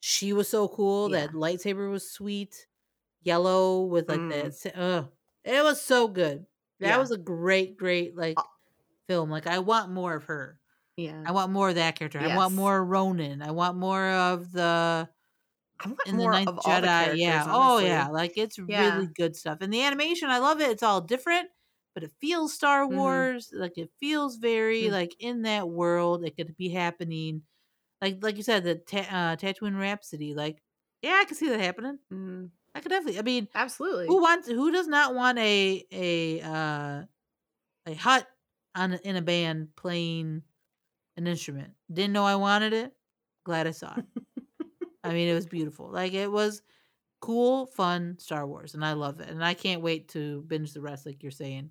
[0.00, 1.10] she was so cool.
[1.10, 1.26] Yeah.
[1.26, 2.66] That lightsaber was sweet.
[3.22, 4.62] Yellow with like Mm.
[4.62, 4.78] that.
[4.78, 5.08] Ugh.
[5.44, 6.46] It was so good.
[6.80, 6.96] That Yeah.
[6.98, 8.42] was a great, great like Uh
[9.08, 9.30] film.
[9.30, 10.58] Like I want more of her.
[10.96, 11.22] Yeah.
[11.26, 12.20] I want more of that character.
[12.20, 13.42] I want more Ronin.
[13.42, 15.08] I want more of the
[15.80, 17.04] I want in the more Ninth of all the Jedi.
[17.04, 17.18] characters.
[17.20, 17.44] Yeah.
[17.48, 18.08] Oh yeah.
[18.08, 18.94] Like it's Yeah.
[18.94, 19.58] really good stuff.
[19.60, 20.70] And the animation, I love it.
[20.70, 21.48] It's all different,
[21.94, 22.96] but it feels Star Mhm.
[22.98, 23.50] Wars.
[23.52, 24.90] Like it feels very Mm.
[24.90, 26.24] like in that world.
[26.24, 27.42] It could be happening.
[28.00, 30.34] Like like you said, the ta- uh, Tatooine Rhapsody.
[30.34, 30.62] Like
[31.02, 31.98] yeah, I can see that happening.
[32.12, 33.18] Mm, I could definitely.
[33.18, 34.06] I mean, absolutely.
[34.08, 34.48] who wants?
[34.48, 37.04] Who does not want a a uh,
[37.86, 38.28] a Hutt
[38.74, 40.42] on in a band playing
[41.16, 41.74] an instrument?
[41.92, 42.96] Didn't know I wanted it.
[43.44, 44.06] Glad I saw it.
[45.02, 45.90] I mean, it was beautiful.
[45.90, 46.62] Like it was
[47.20, 49.30] cool, fun Star Wars, and I love it.
[49.30, 51.70] And I can't wait to binge the rest, like you're saying.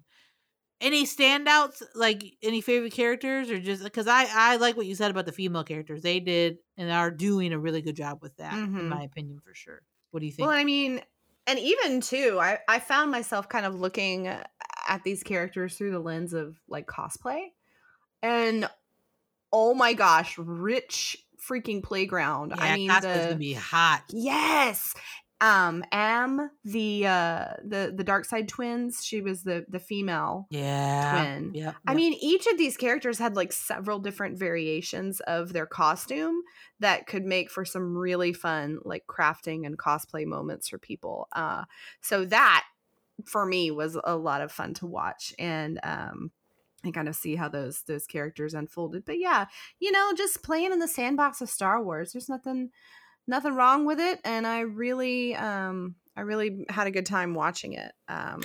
[0.84, 5.12] Any standouts, like any favorite characters, or just because I I like what you said
[5.12, 6.04] about the female characters.
[6.04, 8.90] They did and are doing a really good job with that, in Mhm.
[8.90, 9.84] my opinion, for sure.
[10.12, 10.42] What do you think?
[10.42, 11.02] Well, I mean,
[11.48, 16.00] and even too, I I found myself kind of looking at these characters through the
[16.00, 17.50] lens of like cosplay,
[18.24, 18.70] and
[19.54, 22.54] oh my gosh, rich freaking playground.
[22.54, 24.04] yeah, I mean, the gonna be hot.
[24.12, 24.94] yes,
[25.44, 29.04] um, Am the uh the the Dark Side twins.
[29.04, 30.48] She was the the female.
[30.50, 31.52] Yeah, twin.
[31.54, 31.76] Yep.
[31.86, 36.44] I mean, each of these characters had like several different variations of their costume
[36.80, 41.28] that could make for some really fun, like crafting and cosplay moments for people.
[41.34, 41.66] Uh,
[42.00, 42.64] so that
[43.26, 46.32] for me was a lot of fun to watch and um,
[46.86, 49.04] and kind of see how those those characters unfolded.
[49.04, 52.14] But yeah, you know, just playing in the sandbox of Star Wars.
[52.14, 52.70] There's nothing
[53.28, 57.74] nothing wrong with it, and I really um, I really had a good time watching
[57.74, 57.92] it.
[58.08, 58.42] Um,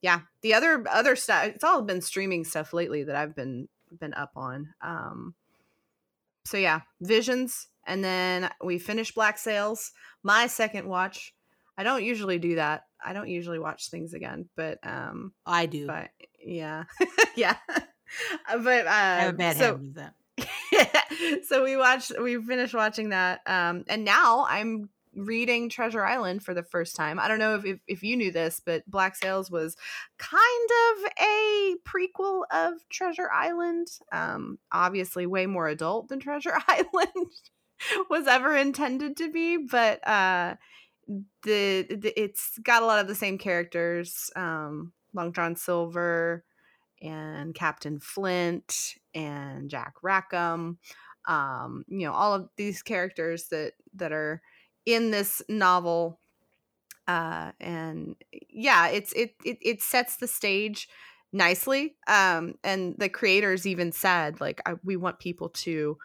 [0.00, 4.14] yeah the other other stuff it's all been streaming stuff lately that i've been been
[4.14, 5.34] up on um
[6.44, 9.92] so yeah visions and then we finished black sails
[10.22, 11.34] my second watch
[11.76, 15.86] i don't usually do that i don't usually watch things again but um I do.
[15.86, 16.10] but
[16.44, 16.84] yeah
[17.36, 17.56] yeah
[18.62, 20.14] but uh I have a bad so, habit with that.
[21.46, 26.54] so we watched we finished watching that um and now i'm reading treasure island for
[26.54, 29.50] the first time i don't know if, if, if you knew this but black sails
[29.50, 29.76] was
[30.18, 37.32] kind of a prequel of treasure island um obviously way more adult than treasure island
[38.10, 40.54] was ever intended to be but uh
[41.42, 46.44] the, the it's got a lot of the same characters um long john silver
[47.02, 50.78] and Captain Flint and Jack Rackham.
[51.28, 54.42] Um, you know, all of these characters that that are
[54.86, 56.20] in this novel.
[57.06, 58.16] Uh, and
[58.50, 60.88] yeah, it's it, it it sets the stage
[61.32, 61.96] nicely.
[62.06, 65.98] Um, and the creators even said like I, we want people to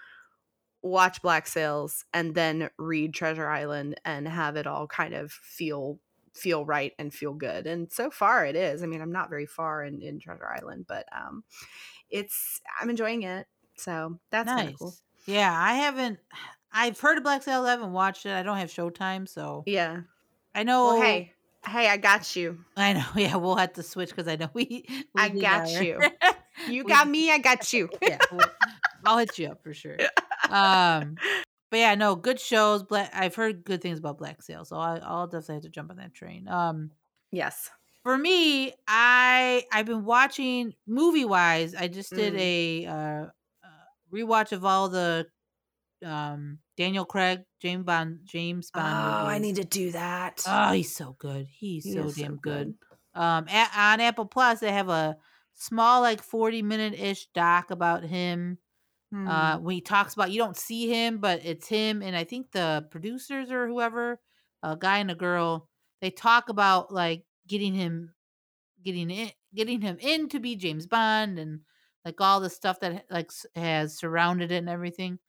[0.82, 5.99] watch Black Sails and then read Treasure Island and have it all kind of feel
[6.34, 9.45] feel right and feel good and so far it is i mean i'm not very
[9.45, 11.43] far in, in treasure island but um
[12.09, 13.45] it's i'm enjoying it
[13.78, 14.76] so that's nice.
[14.78, 14.95] cool
[15.26, 16.19] Yeah, I haven't.
[16.76, 17.67] I've heard of Black Sails.
[17.67, 18.32] I haven't watched it.
[18.34, 20.01] I don't have Showtime, so yeah
[20.55, 20.86] I know.
[20.86, 21.32] well hey
[21.67, 23.05] hey i got you I know.
[23.15, 24.86] Yeah, we'll have to switch because I know we.
[24.89, 25.99] we I got our- you.
[26.69, 28.47] you got me i got you yeah, we'll-
[29.05, 29.97] I'll hit you up for sure.
[30.49, 31.15] Um,
[31.69, 32.84] but yeah, no, good shows.
[32.84, 33.11] Black.
[33.13, 35.97] I've heard good things about Black Sails, so I, I'll definitely have to jump on
[35.97, 36.47] that train.
[36.47, 36.91] Um,
[37.32, 37.69] yes
[38.03, 41.76] for me, I I've been watching movie wise.
[41.76, 42.39] I just did Mm.
[42.39, 43.26] a uh,
[44.14, 45.28] rewatch of all the
[46.05, 49.22] um Daniel Craig, James Bond, James Bond.
[49.24, 49.36] movies.
[49.36, 51.47] I need to do that Oh, he's so good.
[51.49, 52.74] He's He so is so damn good.
[53.14, 53.20] good.
[53.22, 55.16] Um, a- on Apple Plus, they have a
[55.53, 58.57] small, like forty minute ish doc about him.
[59.11, 59.28] Hmm.
[59.28, 62.51] Uh, when he talks about, you don't see him, but it's him, and I think
[62.51, 64.20] the producers or whoever,
[64.64, 65.70] a guy and a girl,
[66.01, 68.16] they talk about like getting him,
[68.84, 71.59] getting it, getting him in to be James Bond, and
[72.06, 75.20] like all the stuff that like has surrounded it and everything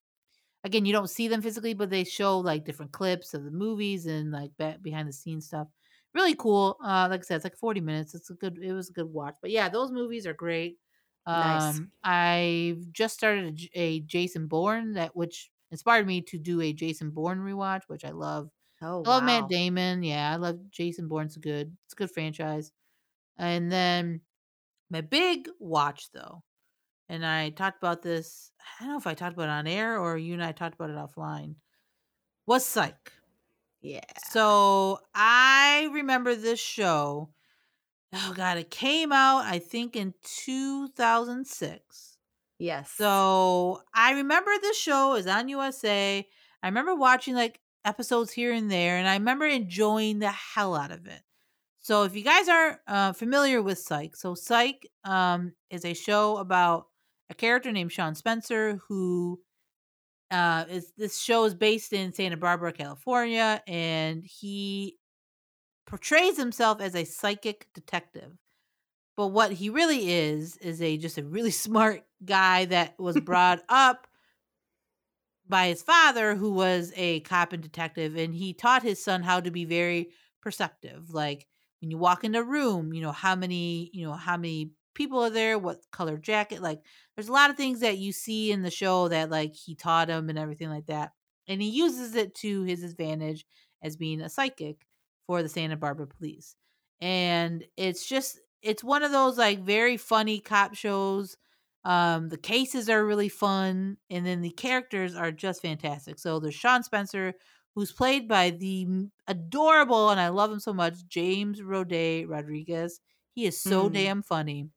[0.64, 4.06] again, you don't see them physically, but they show like different clips of the movies
[4.06, 4.50] and like
[4.82, 5.68] behind the scenes stuff.
[6.14, 6.76] Really cool.
[6.82, 8.14] Uh, like I said, it's like 40 minutes.
[8.14, 8.58] It's a good.
[8.62, 9.36] It was a good watch.
[9.42, 10.78] But yeah, those movies are great.
[11.26, 11.80] Um, Nice.
[12.04, 17.40] I've just started a Jason Bourne that which inspired me to do a Jason Bourne
[17.40, 18.48] rewatch, which I love.
[18.80, 19.26] oh I love wow.
[19.26, 20.02] Matt Damon.
[20.02, 21.76] Yeah, I love Jason Bourne's a good.
[21.84, 22.70] It's a good franchise.
[23.36, 24.20] And then
[24.88, 26.44] my big watch though,
[27.08, 28.50] and I talked about this.
[28.80, 30.74] I don't know if I talked about it on air or you and I talked
[30.74, 31.56] about it offline.
[32.46, 33.12] Was Psych.
[33.80, 34.00] Yeah.
[34.30, 37.30] So I remember this show.
[38.14, 42.16] Oh god, it came out I think in 2006.
[42.58, 42.90] Yes.
[42.96, 46.26] So I remember this show is on USA.
[46.62, 50.90] I remember watching like episodes here and there, and I remember enjoying the hell out
[50.90, 51.20] of it.
[51.80, 56.38] So if you guys aren't uh, familiar with Psych, so Psych um, is a show
[56.38, 56.86] about
[57.30, 59.40] a character named Sean Spencer who
[60.30, 64.96] uh, is this show is based in Santa Barbara, California, and he
[65.86, 68.32] portrays himself as a psychic detective.
[69.16, 73.62] But what he really is is a just a really smart guy that was brought
[73.68, 74.06] up
[75.46, 79.40] by his father who was a cop and detective and he taught his son how
[79.40, 80.08] to be very
[80.40, 81.46] perceptive like
[81.80, 85.20] when you walk in a room you know how many you know how many people
[85.20, 86.80] are there what color jacket like
[87.16, 90.08] there's a lot of things that you see in the show that like he taught
[90.08, 91.12] him and everything like that
[91.48, 93.46] and he uses it to his advantage
[93.82, 94.86] as being a psychic
[95.26, 96.56] for the santa barbara police
[97.00, 101.36] and it's just it's one of those like very funny cop shows
[101.84, 106.18] um, the cases are really fun, and then the characters are just fantastic.
[106.18, 107.34] So there's Sean Spencer,
[107.74, 108.86] who's played by the
[109.26, 113.00] adorable, and I love him so much, James Roday Rodriguez.
[113.34, 113.92] He is so Mm.
[113.92, 114.70] damn funny.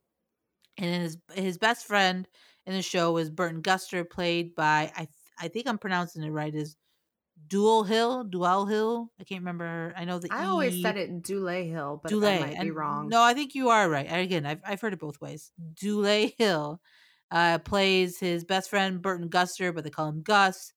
[0.77, 2.27] And his his best friend
[2.65, 5.09] in the show is Burton Guster, played by I th-
[5.39, 6.75] I think I'm pronouncing it right is
[7.47, 9.11] Dual Hill, Dual Hill.
[9.19, 9.93] I can't remember.
[9.95, 12.21] I know the I always E- said it Dule Hill, but Dule.
[12.21, 13.09] that might be wrong.
[13.09, 14.07] No, I think you are right.
[14.09, 15.51] Again, I've I've heard it both ways.
[15.75, 16.81] Dule Hill
[17.31, 20.73] uh, plays his best friend Burton Guster, but they call him Gus.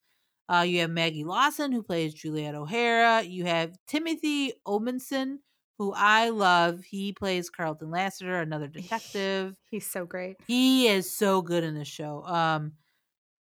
[0.49, 3.23] Uh, you have Maggie Lawson who plays Juliet O'Hara.
[3.23, 5.39] You have Timothy Omundson,
[5.81, 6.85] who I love.
[6.85, 9.57] He plays Carlton Lassiter, another detective.
[9.70, 10.37] He's so great.
[10.47, 12.22] He is so good in this show.
[12.26, 12.72] Um,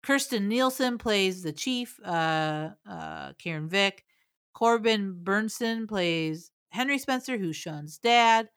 [0.03, 4.05] Kirsten Nelson plays the chief, uh, uh, Karen Vick.
[4.53, 8.47] Corbin Bernsen plays Henry Spencer, who's Sean's dad.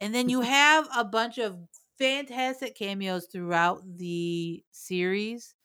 [0.00, 1.58] And then you have a bunch of
[1.98, 5.56] fantastic cameos throughout the series.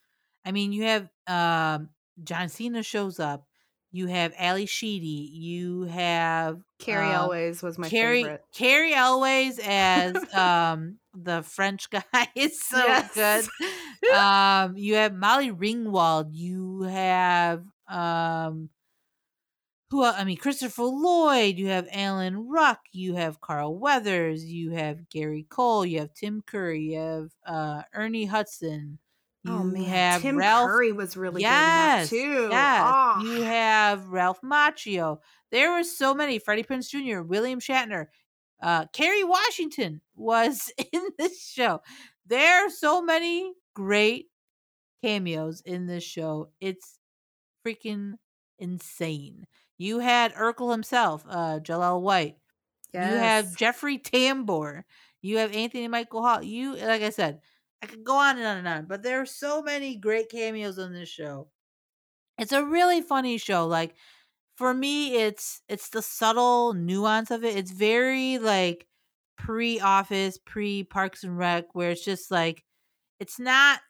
[0.44, 1.90] I mean, you have um,
[2.24, 3.46] John Cena shows up.
[3.92, 5.32] You have Ally Sheedy.
[5.34, 8.44] You have Cary Elwes was my Cary favorite.
[8.54, 12.04] Cary Elwes as um the French guy
[12.36, 13.14] is so Yes.
[13.14, 14.16] good.
[14.16, 18.70] Um you have Molly Ringwald, you have um
[19.90, 25.10] who I mean Christopher Lloyd, you have Alan Ruck, you have Carl Weathers, you have
[25.10, 29.00] Gary Cole, you have Tim Curry, you have uh Ernie Hudson.
[29.44, 32.48] You oh man, have Tim Ralph Curry was really yes, good in that too.
[32.52, 32.82] Yes.
[32.84, 33.22] Ah.
[33.22, 35.20] You have Ralph Macchio.
[35.52, 36.40] There were so many.
[36.40, 38.08] Freddie Prinze Jr., William Shatner,
[38.62, 41.82] uh, Kerry Washington was in this show.
[42.28, 44.28] There are so many great
[45.04, 46.50] cameos in this show.
[46.60, 47.00] It's
[47.66, 48.14] freaking
[48.58, 49.46] insane.
[49.78, 52.36] You had Urkel himself, uh, Jaleel White.
[52.94, 54.84] You have Jeffrey Tambor.
[55.22, 56.44] You have Anthony Michael Hall.
[56.44, 57.40] You, like I said,
[57.82, 60.78] I could go on and on and on, but there are so many great cameos
[60.80, 61.52] on this show.
[62.38, 63.68] It's a really funny show.
[63.68, 63.96] Like
[64.58, 67.58] for me, it's it's the subtle nuance of it.
[67.58, 68.88] It's very like
[69.38, 72.66] pre-office, pre-Parks and Rec, where it's just like
[73.20, 73.82] it's not.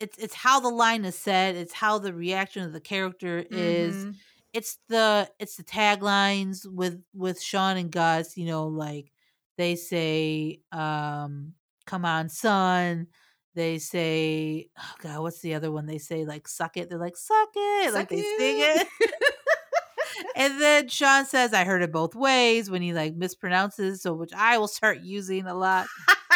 [0.00, 1.56] It's it's how the line is said.
[1.56, 4.20] It's how the reaction of the character is Mhm.
[4.52, 9.12] it's the it's the taglines with with Sean and Gus, you know, like
[9.58, 11.54] they say, um,
[11.88, 13.06] come on, son.
[13.54, 15.86] They say, oh god, what's the other one?
[15.86, 16.88] They say like suck it.
[16.88, 17.92] They're like, suck it.
[17.94, 18.86] like Suck they sing it.
[20.36, 24.32] and then Sean says, I heard it both ways when he like mispronounces, so which
[24.36, 25.86] I will start using a lot.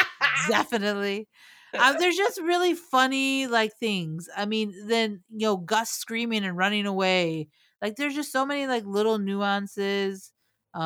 [0.48, 1.28] Definitely.
[1.78, 4.28] Um, there's just really funny like things.
[4.36, 7.48] I mean, then you know, Gus screaming and running away.
[7.80, 10.31] Like there's just so many like little nuances.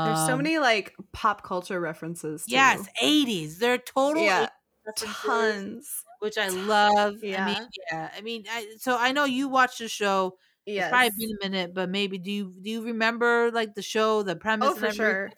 [0.02, 2.46] There's so Um, many like pop culture references.
[2.48, 2.52] Too.
[2.52, 3.58] Yes, 80s.
[3.58, 4.48] They're total yeah,
[4.96, 6.04] tons.
[6.20, 7.16] which I love.
[7.36, 7.40] I Yeah.
[7.40, 8.10] mean, yeah.
[8.14, 10.38] I mean, I, so I know you watched the show.
[10.74, 14.22] It's probably been a minute, but maybe do you do you remember like the show,
[14.22, 14.70] the premise?
[14.70, 15.32] Oh, for sure.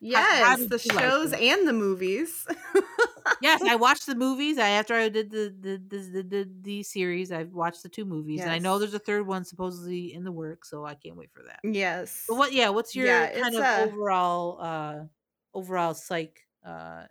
[0.00, 2.46] Yes, how did the you like shows and the movies.
[3.40, 4.58] yes, I watched the movies.
[4.58, 8.44] I after I did the the the the, the, series, I've watched the two movies,
[8.44, 11.32] and I know there's a third one supposedly in the works, so I can't wait
[11.32, 11.62] for that.
[11.62, 12.28] yes.
[12.28, 12.52] But what?
[12.52, 15.06] Yeah, what's your Yeah, kind of uh, overall uh
[15.54, 16.46] overall psych?
[16.64, 17.06] Uh,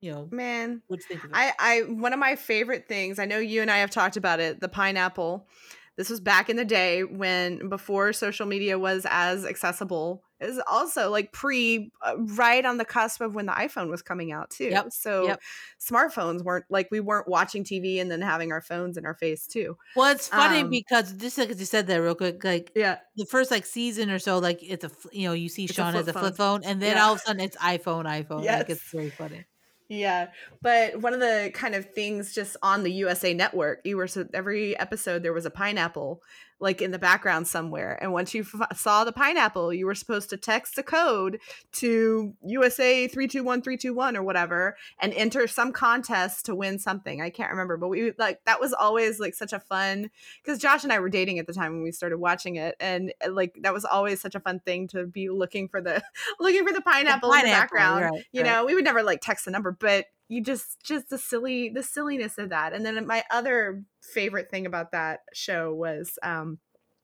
[0.00, 1.40] you know, Man, you think of it?
[1.40, 3.18] I, I one of my favorite things.
[3.18, 4.60] I know you and I have talked about it.
[4.60, 5.48] The pineapple.
[5.96, 11.10] This was back in the day when before social media was as accessible Was also
[11.10, 14.68] like pre, uh, right on the cusp of when the iPhone was coming out too.
[14.70, 15.42] Yep, So yep.
[15.78, 19.46] smartphones weren't like we weren't watching TV and then having our phones in our face
[19.46, 19.76] too.
[19.94, 22.98] Well, it's funny Um, because just like you said that real quick, like Yeah.
[23.16, 25.92] the first like season or so, like it's a you know you see It's Sean
[25.92, 26.62] flip has a flip phone.
[26.62, 27.04] phone, and then Yeah.
[27.06, 28.44] all of a sudden it's iPhone, iPhone.
[28.58, 29.44] Like it's very funny.
[29.88, 30.30] Yeah,
[30.62, 34.24] but one of the kind of things just on the USA Network, you were so
[34.32, 36.22] every episode there was a pineapple
[36.60, 40.30] like in the background somewhere, and once you f- saw the pineapple, you were supposed
[40.30, 41.40] to text a code
[41.72, 46.54] to USA three two one three two one or whatever, and enter some contest to
[46.54, 47.22] win something.
[47.22, 50.10] I can't remember, but we like that was always like such a fun
[50.42, 53.12] because Josh and I were dating at the time when we started watching it, and
[53.24, 56.02] uh, like that was always such a fun thing to be looking for the
[56.40, 58.50] looking for the pineapple, in the background right, you right.
[58.50, 61.82] know we would never like text the number but you just just the silly the
[61.82, 66.58] silliness of that and then my other favorite thing about that show was um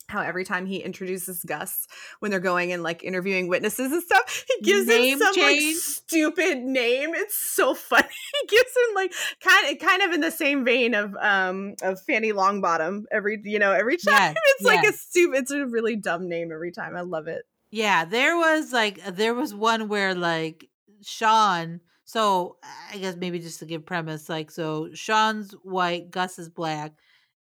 [0.08, 1.86] how every time he introduces Gus
[2.20, 5.60] when they're going and like interviewing witnesses and stuff, he gives Name him some like
[5.74, 7.10] stupid name.
[7.14, 8.06] It's so funny.
[8.40, 12.00] he gives him like kind of kind of in the same vein of um of
[12.02, 14.14] Fanny Longbottom every you know every time.
[14.14, 16.96] Yes, it's like a stupid, it's a really dumb name every time.
[16.96, 17.42] I love it.
[17.70, 20.68] Yeah, there was like there was one where like
[21.02, 21.80] Sean.
[22.06, 22.56] So
[22.92, 26.92] I guess maybe just to give premise, like so Sean's white, Gus is black,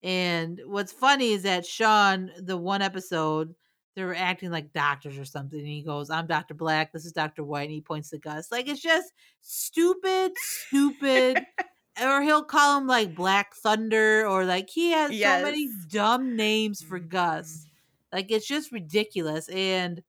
[0.01, 3.53] and what's funny is that Sean, the one episode,
[3.95, 5.59] they were acting like doctors or something.
[5.59, 6.91] And he goes, "I'm Doctor Black.
[6.91, 8.51] This is Doctor White," and he points to Gus.
[8.51, 11.45] Like it's just stupid, stupid.
[12.01, 16.81] or he'll call him like Black Thunder, or like he has so many dumb names
[16.81, 17.51] for Gus.
[17.51, 18.15] Mm-hmm.
[18.17, 20.01] Like it's just ridiculous, and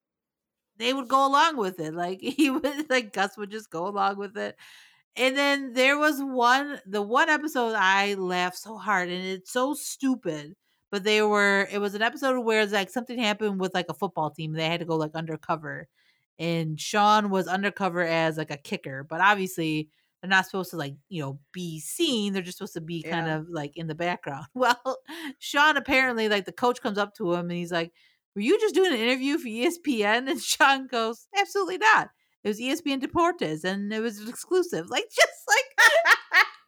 [0.78, 1.94] they would go along with it.
[1.94, 4.56] Like he would, like Gus would just go along with it.
[5.16, 9.74] And then there was one, the one episode I laughed so hard, and it's so
[9.74, 10.54] stupid.
[10.90, 13.94] But they were, it was an episode where it's like something happened with like a
[13.94, 14.52] football team.
[14.52, 15.88] They had to go like undercover,
[16.38, 19.02] and Sean was undercover as like a kicker.
[19.04, 19.88] But obviously,
[20.20, 22.32] they're not supposed to like you know be seen.
[22.32, 23.36] They're just supposed to be kind Yeah.
[23.38, 24.46] of like in the background.
[24.54, 24.98] Well,
[25.38, 27.92] Sean apparently like the coach comes up to him and he's like,
[28.36, 32.10] "Were you just doing an interview for ESPN?" And Sean goes, "Absolutely not.
[32.44, 35.88] It was ESPN Deportes, and it was an exclusive." Like just like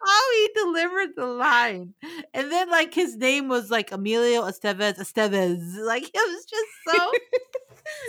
[0.04, 1.94] how he delivered the line,
[2.32, 5.76] and then like his name was like Emilio Estevez Estevez.
[5.84, 7.12] Like it was just so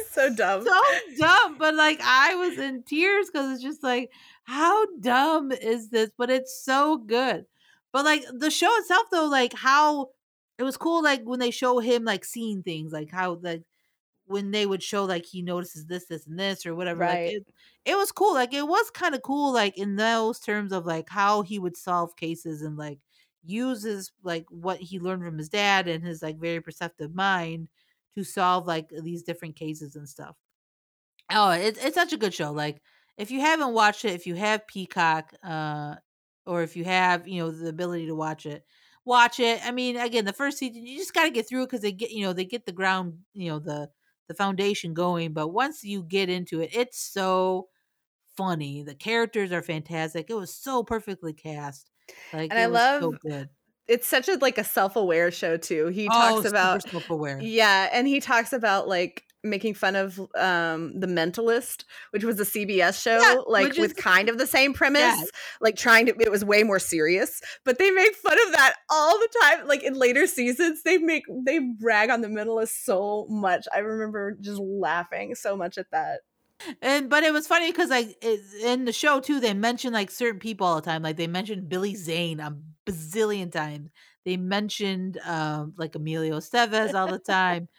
[0.30, 0.64] so dumb.
[0.66, 0.82] so
[1.20, 4.10] dumb, but like I was in tears because it's just like,
[4.46, 6.12] how dumb is this?
[6.18, 7.46] But it's so good.
[7.92, 10.10] But like the show itself, though, like how
[10.60, 13.64] it was cool, like when they show him like seeing things, like how like
[14.26, 17.04] when they would show like he notices this, this, and this, or whatever.
[17.04, 17.18] Right.
[17.26, 17.48] Like it,
[17.86, 18.34] it was cool.
[18.34, 21.78] Like it was kind of cool, like in those terms of like how he would
[21.78, 23.00] solve cases and like
[23.44, 27.70] uses like what he learned from his dad and his like very perceptive mind
[28.16, 30.36] to solve like these different cases and stuff.
[31.32, 32.52] Oh, it's it's such a good show.
[32.52, 32.82] Like
[33.18, 35.96] if you haven't watched it, if you have Peacock, uh,
[36.46, 38.66] or if you have you know the ability to watch it,
[39.10, 39.60] watch it.
[39.66, 41.92] I mean, again, the first season you just got to get through it because they
[41.92, 43.90] get you know they get the ground you know the
[44.30, 45.34] the foundation going.
[45.34, 47.68] But once you get into it, it's so
[48.38, 48.84] funny.
[48.84, 50.30] The characters are fantastic.
[50.30, 51.90] It was so perfectly cast.
[52.32, 53.50] Like And I was so love good.
[53.88, 55.88] it's such a like a self-aware show too.
[55.88, 57.40] He oh, talks super about self-aware.
[57.42, 62.44] yeah, and he talks about like making fun of um the mentalist which was a
[62.44, 65.30] cbs show Yeah, like with is- kind of the same premise Yes.
[65.62, 69.18] like trying to it was way more serious but they make fun of that all
[69.18, 73.66] the time like in later seasons they make they brag on the mentalist so much
[73.74, 76.20] i remember just laughing so much at that
[76.82, 80.12] And but it was funny because like it, in the show too, they mention like
[80.12, 81.02] certain people all the time.
[81.02, 82.54] Like they mentioned Billy Zane a
[82.86, 83.90] bazillion times.
[84.26, 87.70] They mentioned um like Emilio Estevez all the time.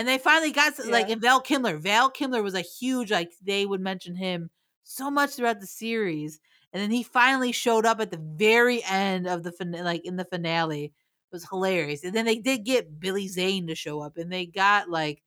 [0.00, 1.14] And they finally got s- like Yeah.
[1.14, 1.76] and Val Kilmer.
[1.78, 4.50] Val Kilmer was a huge like they would mention him
[4.84, 6.40] so much throughout the series.
[6.72, 10.16] And then he finally showed up at the very end of the fin- like in
[10.16, 10.84] the finale.
[10.86, 10.92] It
[11.32, 12.04] was hilarious.
[12.04, 15.22] And then they did get Billy Zane to show up and they got like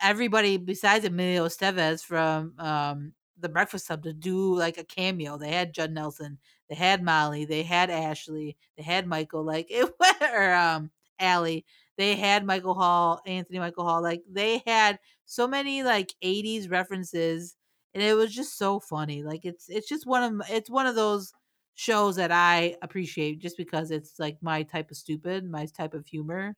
[0.00, 5.36] everybody besides Emilio Estevez from um the Breakfast Club to do like a cameo.
[5.36, 6.38] They had Judd Nelson,
[6.68, 9.92] they had Molly, they had Ashley, they had Michael, like it
[10.32, 11.60] or um Ally.
[12.02, 14.02] They had Michael Hall, Anthony Michael Hall.
[14.02, 17.56] Like they had so many like 80s references
[17.94, 19.22] and it was just so funny.
[19.22, 21.32] Like it's it's just one of it's one of those
[21.74, 26.06] shows that I appreciate just because it's like my type of stupid, my type of
[26.06, 26.56] humor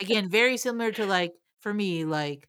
[0.00, 2.48] again very similar to like for me like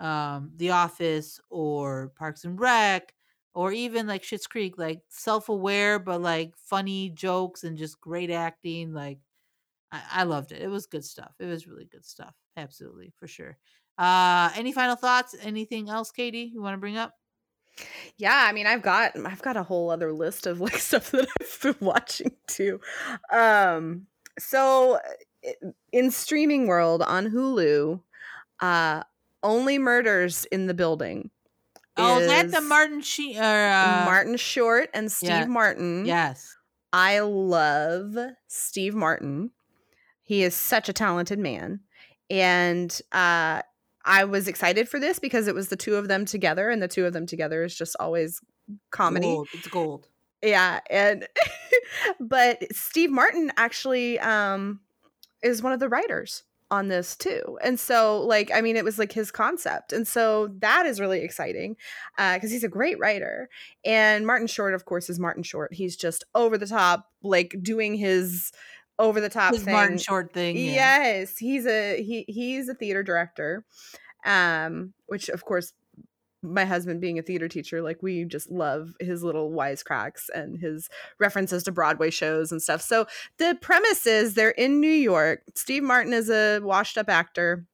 [0.00, 3.14] um the office or parks and rec
[3.54, 8.92] or even like Schitt's Creek like self-aware but like funny jokes and just great acting
[8.92, 9.18] like
[9.92, 13.26] I, I loved it it was good stuff it was really good stuff absolutely for
[13.26, 13.56] sure.
[13.98, 15.34] Uh, any final thoughts?
[15.42, 16.50] Anything else, Katie?
[16.52, 17.14] You want to bring up?
[18.16, 21.28] Yeah, I mean, I've got I've got a whole other list of like stuff that
[21.40, 22.80] I've been watching too.
[23.32, 24.06] Um,
[24.38, 24.98] so
[25.92, 28.00] in streaming world on Hulu,
[28.60, 29.02] uh,
[29.42, 31.30] only murders in the building.
[31.96, 35.46] Oh, is that the Martin She or uh, Martin Short and Steve yeah.
[35.46, 36.06] Martin?
[36.06, 36.56] Yes,
[36.92, 38.16] I love
[38.46, 39.50] Steve Martin.
[40.28, 41.80] He is such a talented man,
[42.28, 43.62] and uh,
[44.04, 46.86] I was excited for this because it was the two of them together, and the
[46.86, 48.38] two of them together is just always
[48.90, 49.24] comedy.
[49.24, 49.48] Gold.
[49.54, 50.08] It's gold.
[50.42, 51.26] Yeah, and
[52.20, 54.80] but Steve Martin actually um
[55.42, 57.58] is one of the writers on this too.
[57.62, 59.94] And so like I mean it was like his concept.
[59.94, 61.76] And so that is really exciting
[62.18, 63.48] uh cuz he's a great writer.
[63.82, 65.72] And Martin Short of course is Martin Short.
[65.72, 68.52] He's just over the top like doing his
[68.98, 69.72] over the top his thing.
[69.72, 70.56] Martin Short thing.
[70.56, 70.72] Yeah.
[70.72, 73.64] Yes, he's a he he's a theater director.
[74.24, 75.72] Um which of course
[76.42, 80.88] my husband being a theater teacher, like we just love his little wisecracks and his
[81.18, 82.80] references to Broadway shows and stuff.
[82.80, 83.06] So
[83.38, 85.42] the premise is they're in New York.
[85.54, 87.66] Steve Martin is a washed up actor,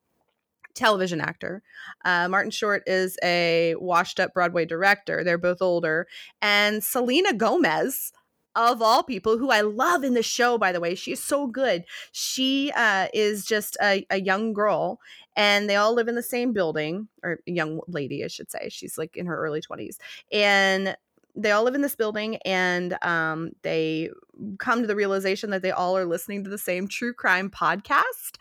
[0.75, 1.63] television actor.
[2.05, 5.23] Uh, Martin Short is a washed up Broadway director.
[5.23, 6.07] They're both older.
[6.41, 8.13] And Selena Gomez,
[8.57, 10.95] of all people who I love in the show, by the way.
[10.95, 11.85] She's so good.
[12.13, 15.01] She uh, is just a, a young girl,
[15.37, 18.69] and they all live in the same building, or young lady, I should say.
[18.69, 19.97] She's like in her early 20s.
[20.33, 20.97] And
[21.37, 24.11] they all live in this building and um, they
[24.59, 28.37] come to the realization that they all are listening to the same true crime podcast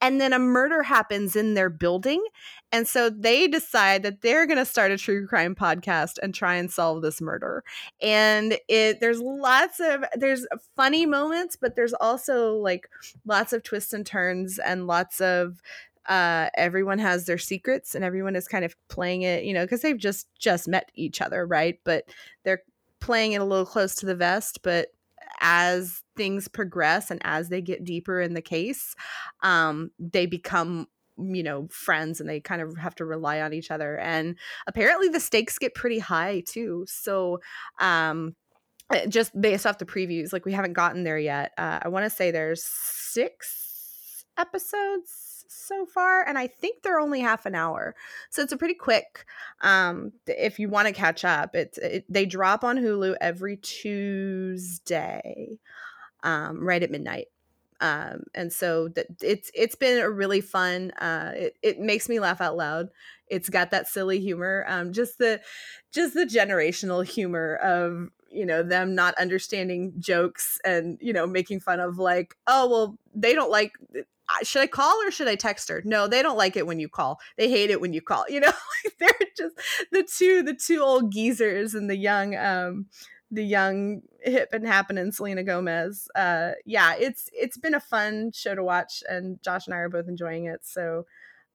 [0.00, 2.24] and then a murder happens in their building
[2.72, 6.54] and so they decide that they're going to start a true crime podcast and try
[6.54, 7.62] and solve this murder
[8.00, 10.46] and it there's lots of there's
[10.76, 12.88] funny moments but there's also like
[13.24, 15.60] lots of twists and turns and lots of
[16.08, 19.80] uh, everyone has their secrets and everyone is kind of playing it, you know, because
[19.80, 21.80] they've just just met each other, right?
[21.84, 22.04] But
[22.44, 22.62] they're
[23.00, 24.60] playing it a little close to the vest.
[24.62, 24.88] But
[25.40, 28.94] as things progress and as they get deeper in the case,
[29.42, 30.86] um, they become
[31.18, 34.36] you know friends and they kind of have to rely on each other and
[34.66, 37.38] apparently the stakes get pretty high too so
[37.80, 38.34] um
[38.90, 42.04] uh, just based off the previews like we haven't gotten there yet uh, i want
[42.04, 47.94] to say there's six episodes so far and i think they're only half an hour
[48.30, 49.24] so it's a pretty quick
[49.62, 55.58] um if you want to catch up it's it, they drop on hulu every tuesday
[56.22, 57.26] um right at midnight
[57.80, 62.20] um and so that it's it's been a really fun uh it, it makes me
[62.20, 62.88] laugh out loud
[63.28, 65.40] it's got that silly humor um just the
[65.92, 71.60] just the generational humor of you know them not understanding jokes and you know making
[71.60, 73.72] fun of like oh well they don't like
[74.42, 75.82] should I call or should I text her?
[75.84, 77.20] No, they don't like it when you call.
[77.36, 78.24] They hate it when you call.
[78.36, 78.52] You know,
[78.98, 79.54] they're just
[79.92, 82.86] the two the two old geezers and the young um
[83.30, 86.08] the young hip and happening Selena Gomez.
[86.14, 89.88] Uh yeah, it's it's been a fun show to watch and Josh and I are
[89.88, 90.60] both enjoying it.
[90.64, 91.06] So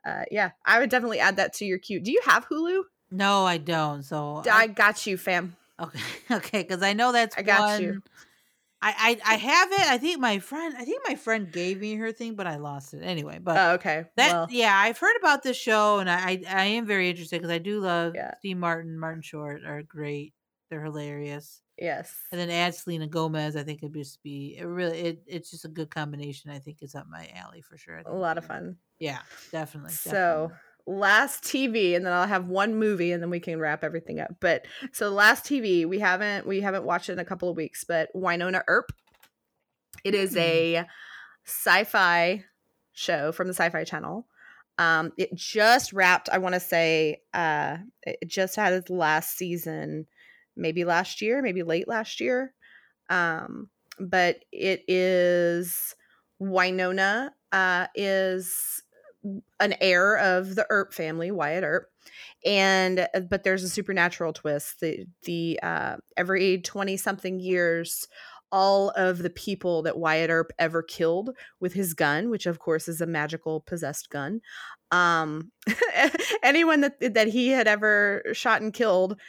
[0.05, 1.99] uh yeah, I would definitely add that to your queue.
[1.99, 2.83] Do you have Hulu?
[3.11, 4.03] No, I don't.
[4.03, 5.55] So I, I got you, fam.
[5.79, 5.99] Okay,
[6.31, 8.03] okay, because I know that's I got one, you.
[8.83, 9.87] I, I I have it.
[9.87, 12.93] I think my friend I think my friend gave me her thing, but I lost
[12.93, 13.39] it anyway.
[13.41, 14.05] But Oh, okay.
[14.15, 17.39] that well, yeah, I've heard about this show, and I I, I am very interested
[17.39, 18.33] because I do love Yeah.
[18.39, 20.33] Steve Martin, Martin Short are great.
[20.71, 22.15] They're hilarious, yes.
[22.31, 23.55] and then add Selena Gomez.
[23.55, 26.49] I think it'd just be it really it, it's just a good combination.
[26.49, 28.01] I think it's up my alley for sure.
[28.05, 28.77] A lot of fun.
[28.97, 29.19] Yeah,
[29.51, 29.91] definitely.
[29.91, 30.51] So
[30.87, 30.99] definitely.
[31.01, 34.31] last TV, and then I'll have one movie, and then we can wrap everything up.
[34.39, 37.83] But so last TV, we haven't we haven't watched it in a couple of weeks,
[37.83, 38.93] but Wynonna Earp.
[40.05, 40.39] It is Hmm.
[40.39, 40.85] a
[41.45, 42.45] sci-fi
[42.93, 44.25] show from the Syfy Channel.
[44.77, 46.29] Um, it just wrapped.
[46.31, 50.07] I want to say uh, it just had its last season,
[50.55, 52.53] maybe last year, maybe late last year.
[53.09, 55.95] Um, but it is
[56.41, 58.81] Wynonna uh, is
[59.59, 61.89] an heir of the Earp family, Wyatt Earp,
[62.45, 64.79] and uh, but there's a supernatural twist.
[64.79, 68.07] The the uh, every twenty something years,
[68.51, 72.87] all of the people that Wyatt Earp ever killed with his gun, which of course
[72.87, 74.41] is a magical possessed gun,
[74.91, 75.51] um,
[76.43, 79.19] anyone that that he had ever shot and killed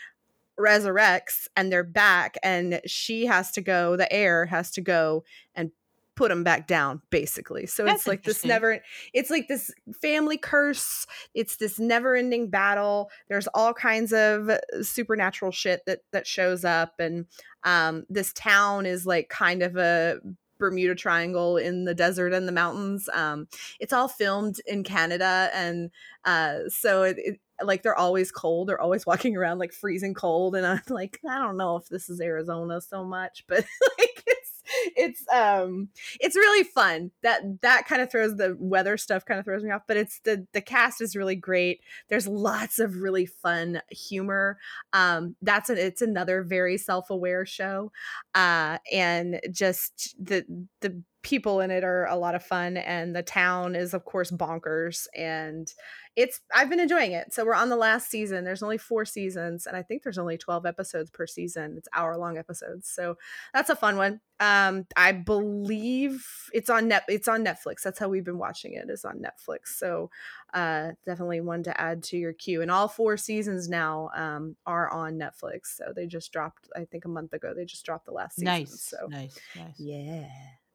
[0.63, 5.71] resurrects and they're back and she has to go the heir has to go and
[6.15, 7.67] put them back down basically.
[7.67, 8.81] So That's it's like this never
[9.13, 11.07] it's like this family curse.
[11.35, 13.11] It's this never ending battle.
[13.29, 14.51] There's all kinds of
[14.83, 17.27] supernatural shit that that shows up and
[17.65, 20.21] um this town is like kind of a
[20.63, 23.09] Bermuda Triangle in the desert and the mountains.
[23.13, 23.49] Um,
[23.81, 25.91] it's all filmed in Canada, and
[26.25, 28.69] uh, so it, it like they're always cold.
[28.69, 32.09] They're always walking around like freezing cold, and I'm like, I don't know if this
[32.09, 33.65] is Arizona so much, but
[33.99, 34.63] like it's
[34.97, 35.89] it's um
[36.21, 37.11] it's really fun.
[37.23, 40.21] That that kind of throws the weather stuff kind of throws me off, but it's
[40.21, 41.81] the the cast is really great.
[42.09, 44.59] There's lots of really fun humor.
[44.93, 47.93] Um, that's an it's another very self aware show,
[48.35, 50.45] uh, and just the
[50.81, 54.31] the people in it are a lot of fun and the town is of course
[54.31, 55.73] bonkers and
[56.15, 57.33] it's I've been enjoying it.
[57.33, 58.45] So we're on the last season.
[58.45, 61.77] There's only 4 seasons and I think there's only 12 episodes per season.
[61.79, 62.89] It's hour long episodes.
[62.89, 63.17] So
[63.55, 64.21] that's a fun one.
[64.41, 67.83] Um I believe it's on net it's on Netflix.
[67.83, 69.69] That's how we've been watching it is on Netflix.
[69.77, 70.11] So
[70.53, 72.63] uh definitely one to add to your queue.
[72.63, 75.77] And all 4 seasons now um are on Netflix.
[75.77, 77.55] So they just dropped I think a month ago.
[77.57, 78.47] They just dropped the last season.
[78.47, 78.81] Nice.
[78.81, 79.39] So nice.
[79.57, 79.79] Nice.
[79.79, 80.29] yeah.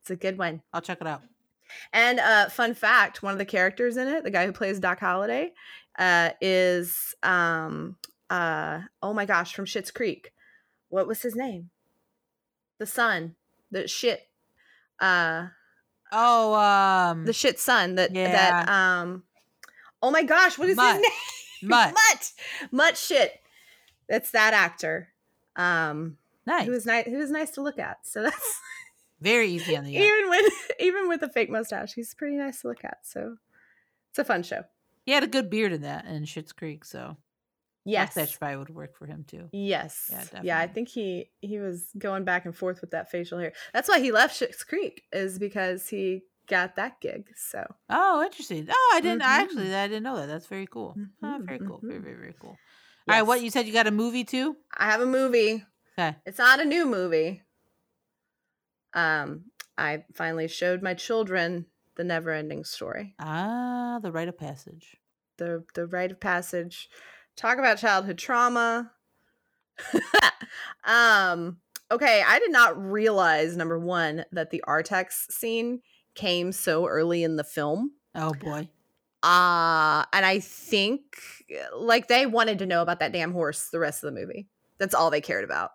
[0.07, 0.61] It's a good one.
[0.71, 1.21] I'll check it out.
[1.91, 5.01] And uh, fun fact: one of the characters in it, the guy who plays Doc
[5.01, 5.51] Holliday,
[5.99, 7.97] uh, is um
[8.29, 10.31] uh oh my gosh from Schitt's Creek.
[10.87, 11.71] What was his name?
[12.79, 13.35] The son,
[13.69, 14.21] the shit,
[15.01, 15.47] uh,
[16.09, 18.31] Oh, um, the shit son that Yeah.
[18.31, 19.23] that um.
[20.01, 20.93] Oh my gosh, what is Mutt.
[20.95, 21.01] his
[21.63, 21.69] name?
[21.69, 21.93] Mutt.
[21.93, 22.31] Mutt.
[22.71, 23.31] Mutt Schitt.
[24.07, 25.09] That's that actor.
[25.57, 26.63] Um, nice.
[26.63, 27.07] he was nice.
[27.07, 27.97] He was nice to look at.
[28.03, 28.61] So that's
[29.19, 30.01] Very easy on the eye.
[30.01, 32.99] even with even with a fake mustache, he's pretty nice to look at.
[33.03, 33.37] So
[34.09, 34.63] it's a fun show.
[35.05, 37.17] He had a good beard in that in Schitt's Creek, so
[37.85, 38.15] Yes.
[38.15, 39.49] mustache probably would work for him too.
[39.53, 40.09] Yes.
[40.11, 43.53] Yeah, Yeah, I think he he was going back and forth with that facial hair.
[43.73, 47.29] That's why he left Schitt's Creek is because he got that gig.
[47.35, 48.67] So Oh, interesting.
[48.69, 49.21] Oh, I didn't.
[49.21, 49.43] I Mhm.
[49.43, 50.27] actually, I didn't know that.
[50.27, 50.95] That's very cool.
[51.23, 51.79] Ah, Mhm, very cool.
[51.79, 52.03] Very, mhm.
[52.03, 52.49] very, very cool.
[53.07, 53.65] All right, what you said?
[53.67, 54.57] You got a movie too?
[54.77, 55.63] I have a movie.
[55.97, 56.17] Okay.
[56.25, 57.41] It's not a new movie.
[58.97, 59.45] Um,
[59.77, 61.67] I finally showed my children
[61.97, 63.13] the never ending story.
[63.19, 64.97] Ah, The Rite of Passage.
[65.37, 66.89] The the rite of passage.
[67.35, 68.91] Talk about childhood trauma.
[70.83, 71.57] um,
[71.91, 75.81] okay, I did not realize number one that the Artax scene
[76.15, 77.91] came so early in the film.
[78.15, 78.67] Oh boy.
[79.21, 81.01] Uh and I think
[81.75, 84.47] like they wanted to know about that damn horse the rest of the movie.
[84.79, 85.71] That's all they cared about.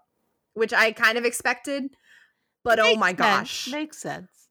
[0.54, 1.90] Which I kind of expected.
[2.64, 3.66] But oh Makes my sense.
[3.66, 3.66] gosh.
[3.66, 4.48] makes sense.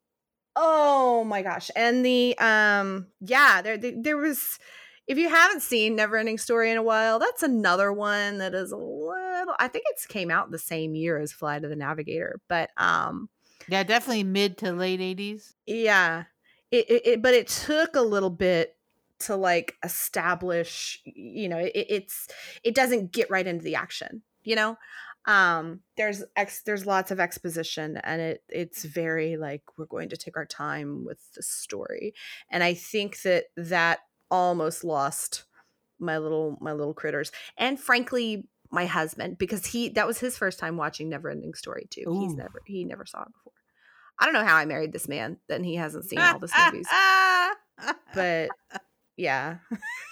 [0.56, 1.72] Oh my gosh.
[1.76, 4.60] And the um yeah, there there, there was
[5.08, 8.78] if you haven't seen Neverending Story in a while, that's another one that is a
[8.78, 12.70] little I think it's came out the same year as Flight of the Navigator, but
[12.78, 13.30] um
[13.68, 15.56] Yeah, definitely mid to late eighties.
[15.66, 16.26] yeah.
[16.72, 18.78] It, it, it but it took a little bit
[19.20, 22.28] to like establish you know it, it's
[22.64, 24.78] it doesn't get right into the action you know
[25.26, 30.18] um there's ex there's lots of exposition and it it's very like we're going to
[30.18, 32.14] take our time with the story.
[32.50, 34.00] And i think that that
[34.32, 35.44] almost lost
[36.00, 40.58] my little my little critters and frankly my husband because he that was his first
[40.58, 42.06] time watching neverending story too.
[42.22, 43.54] He's never he never saw it before.
[44.20, 46.88] I don't know how i married this man then he hasn't seen all the movies.
[48.14, 48.50] But
[49.18, 49.58] yeah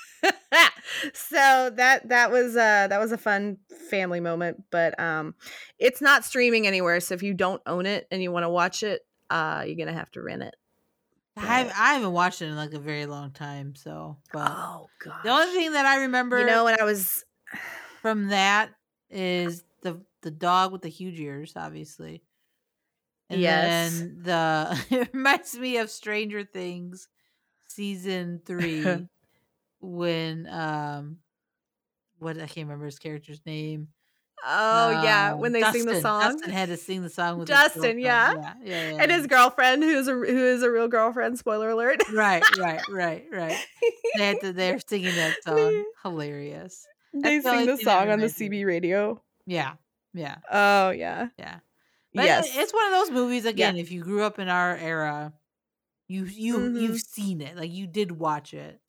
[1.14, 3.58] so that that was uh that was a fun
[3.90, 5.36] family moment but um
[5.78, 8.84] it's not streaming anywhere so if you don't own it and you want to watch
[8.84, 10.56] it uh you're gonna have to rent it
[11.38, 13.74] I, but- I haven't watched it in like a very long time.
[13.76, 17.24] So, but oh god the only thing that I remember, you know when i was
[18.02, 18.72] from that
[19.10, 22.24] is the the dog with the huge ears, obviously.
[23.30, 23.92] And Yes.
[23.92, 27.08] then the it reminds me of Stranger Things
[27.68, 29.08] season three
[29.82, 31.18] when um
[32.20, 33.90] what I can't remember his character's name.
[34.46, 37.48] oh yeah when Um, they sing the song Dustin had to sing the song with
[37.50, 38.34] Dustin, yeah.
[38.34, 42.02] yeah, yeah, yeah, and his girlfriend who's a who is a real girlfriend spoiler alert
[42.14, 43.58] right, right, right, right.
[44.18, 45.86] They had to, they're singing that song.
[46.04, 46.86] Hilarious.
[47.14, 49.74] they sing the song on the cb radio Yeah,
[50.14, 51.60] yeah, oh yeah yeah.
[52.14, 53.78] But yes it's one of those movies again.
[53.78, 55.34] If you grew up in our era,
[56.08, 56.82] you you Mhm.
[56.82, 57.56] you've seen it.
[57.58, 58.80] Like you did watch it.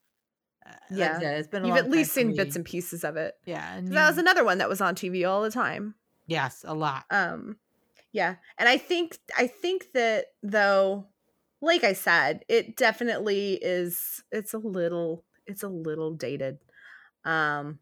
[0.70, 1.20] Uh, Yeah.
[1.20, 1.64] it's been.
[1.64, 4.44] A you've at least seen bits and pieces of it yeah, and that was another
[4.44, 5.94] one that was on tv all the time
[6.26, 7.04] yes, a lot.
[7.10, 7.56] um
[8.12, 11.06] yeah and i think i think that though
[11.62, 16.58] like i said it definitely is it's a little it's a little dated
[17.24, 17.78] um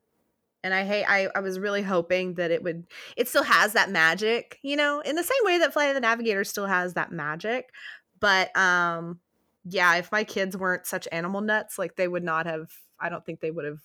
[0.64, 2.84] and i hate i i was really hoping that it would
[3.16, 6.00] it still has that magic you know in the same way that flight of the
[6.00, 7.70] navigator still has that magic
[8.20, 9.20] but um
[9.68, 13.24] yeah if my kids weren't such animal nuts like they would not have i don't
[13.24, 13.80] think they would have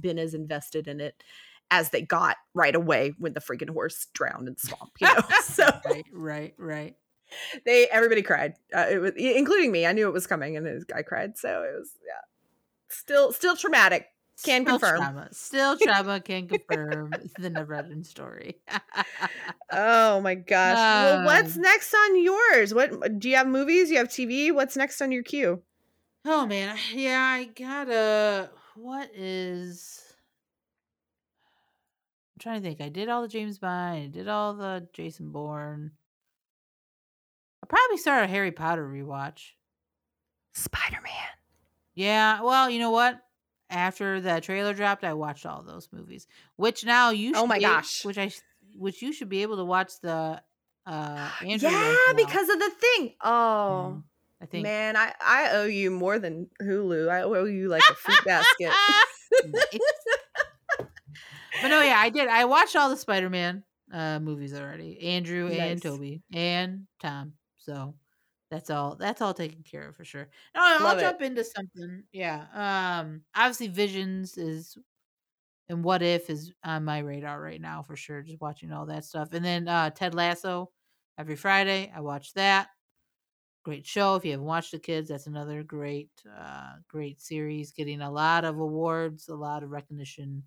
[0.00, 1.22] been as invested in it
[1.70, 5.20] as they got right away when the freaking horse drowned in the swamp you know
[5.42, 6.96] so right, right, right.
[7.64, 8.54] they everybody cried.
[8.74, 9.86] Uh, it was including me.
[9.86, 11.38] I knew it was coming, and it, I cried.
[11.38, 12.22] So it was yeah,
[12.88, 14.08] still still traumatic.
[14.44, 14.96] Can Still confirm.
[14.98, 15.28] trauma.
[15.32, 18.56] Still trauma can confirm the never ending story.
[19.72, 20.74] Oh my gosh.
[20.76, 22.74] well, what's Um, next on yours?
[22.74, 23.88] What do you have movies?
[23.88, 24.52] You have TV?
[24.52, 25.62] What's next on your queue?
[26.24, 28.50] oh man, yeah, I gotta.
[28.74, 30.02] What is?
[32.34, 32.80] I'm trying to think.
[32.80, 34.02] I did all the James Bond.
[34.02, 35.92] I did all the Jason Bourne.
[37.62, 39.50] I'll probably start a Harry Potter rewatch.
[40.52, 41.28] Spider Man.
[41.94, 43.20] Yeah, well, you know what?
[43.70, 46.26] After the trailer dropped, I watched all those movies.
[46.56, 48.04] Which now you Oh my be- gosh.
[48.04, 48.30] which I
[48.76, 50.42] which you should be able to watch the
[50.86, 53.14] uh Andrew Yeah, because of the thing.
[53.22, 54.02] Oh Mhm.
[54.42, 57.08] I think man, I I owe you more than Hulu.
[57.10, 58.72] I owe you like a fruit basket.
[61.62, 62.28] But no, yeah, I did.
[62.28, 64.98] I watched all the Spider-Man uh movies already.
[65.02, 67.34] Andrew and Tobey and Tom.
[67.58, 67.94] So
[68.50, 70.28] that's all that's all taken care of for sure.
[70.54, 71.12] No, I'll Love it.
[71.12, 72.04] jump into something.
[72.12, 72.46] Yeah.
[73.00, 74.76] Um obviously Visions is
[75.68, 78.22] and What If is on my radar right now for sure.
[78.22, 79.32] Just watching all that stuff.
[79.34, 80.72] And then uh Ted Lasso
[81.18, 81.92] every Friday.
[81.94, 82.70] I watch that.
[83.64, 84.16] Great show.
[84.16, 87.72] If you haven't watched the kids, that's another great, uh, great series.
[87.72, 90.44] Getting a lot of awards, a lot of recognition,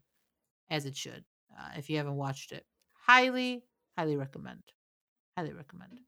[0.70, 1.26] as it should.
[1.58, 3.66] Uh, if you haven't watched it, highly,
[3.98, 4.64] highly recommend.
[5.38, 6.02] Highly recommend.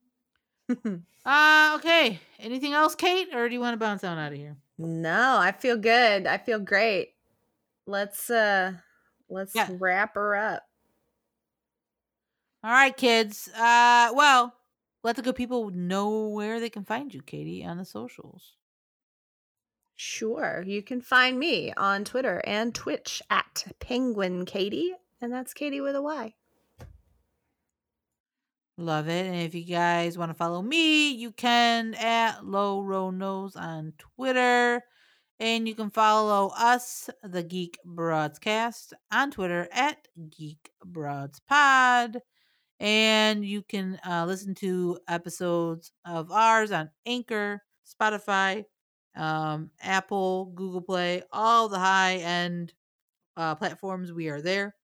[1.26, 2.20] Uh, okay.
[2.40, 4.58] Anything else, Kate, or do you want to bounce on out of here?
[4.78, 6.28] no, I feel good.
[6.28, 7.14] I feel great.
[7.88, 8.74] Let's uh
[9.28, 9.70] let's Yeah.
[9.72, 10.64] wrap her up.
[12.64, 13.48] All right, kids.
[13.58, 14.54] Uh, well,
[15.04, 18.54] let the good people know where they can find you, Katie, on the socials.
[19.96, 20.64] Sure.
[20.68, 25.96] You can find me on Twitter and Twitch at Penguin Katie, and that's Katie with
[25.96, 26.34] a Y.
[28.78, 29.26] Love it.
[29.26, 33.94] And if you guys want to follow me, you can at Low Row Nose on
[33.98, 34.82] Twitter.
[35.40, 42.20] And you can follow us, the Geek Broadcast, on Twitter at Geek Broads Pod.
[42.80, 48.66] And you can uh, listen to episodes of ours on Anchor, Spotify,
[49.16, 52.74] um, Apple, Google Play, all the high end
[53.38, 54.12] uh, platforms.
[54.12, 54.76] We are there.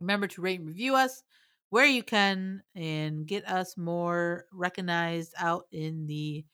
[0.00, 1.22] Remember to rate and review us
[1.70, 6.44] where you can and get us more recognized out in the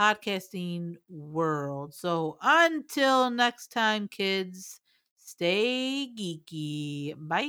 [0.00, 1.94] podcasting world.
[1.94, 4.80] So until next time, kids,
[5.18, 7.14] stay geeky.
[7.16, 7.48] Bye.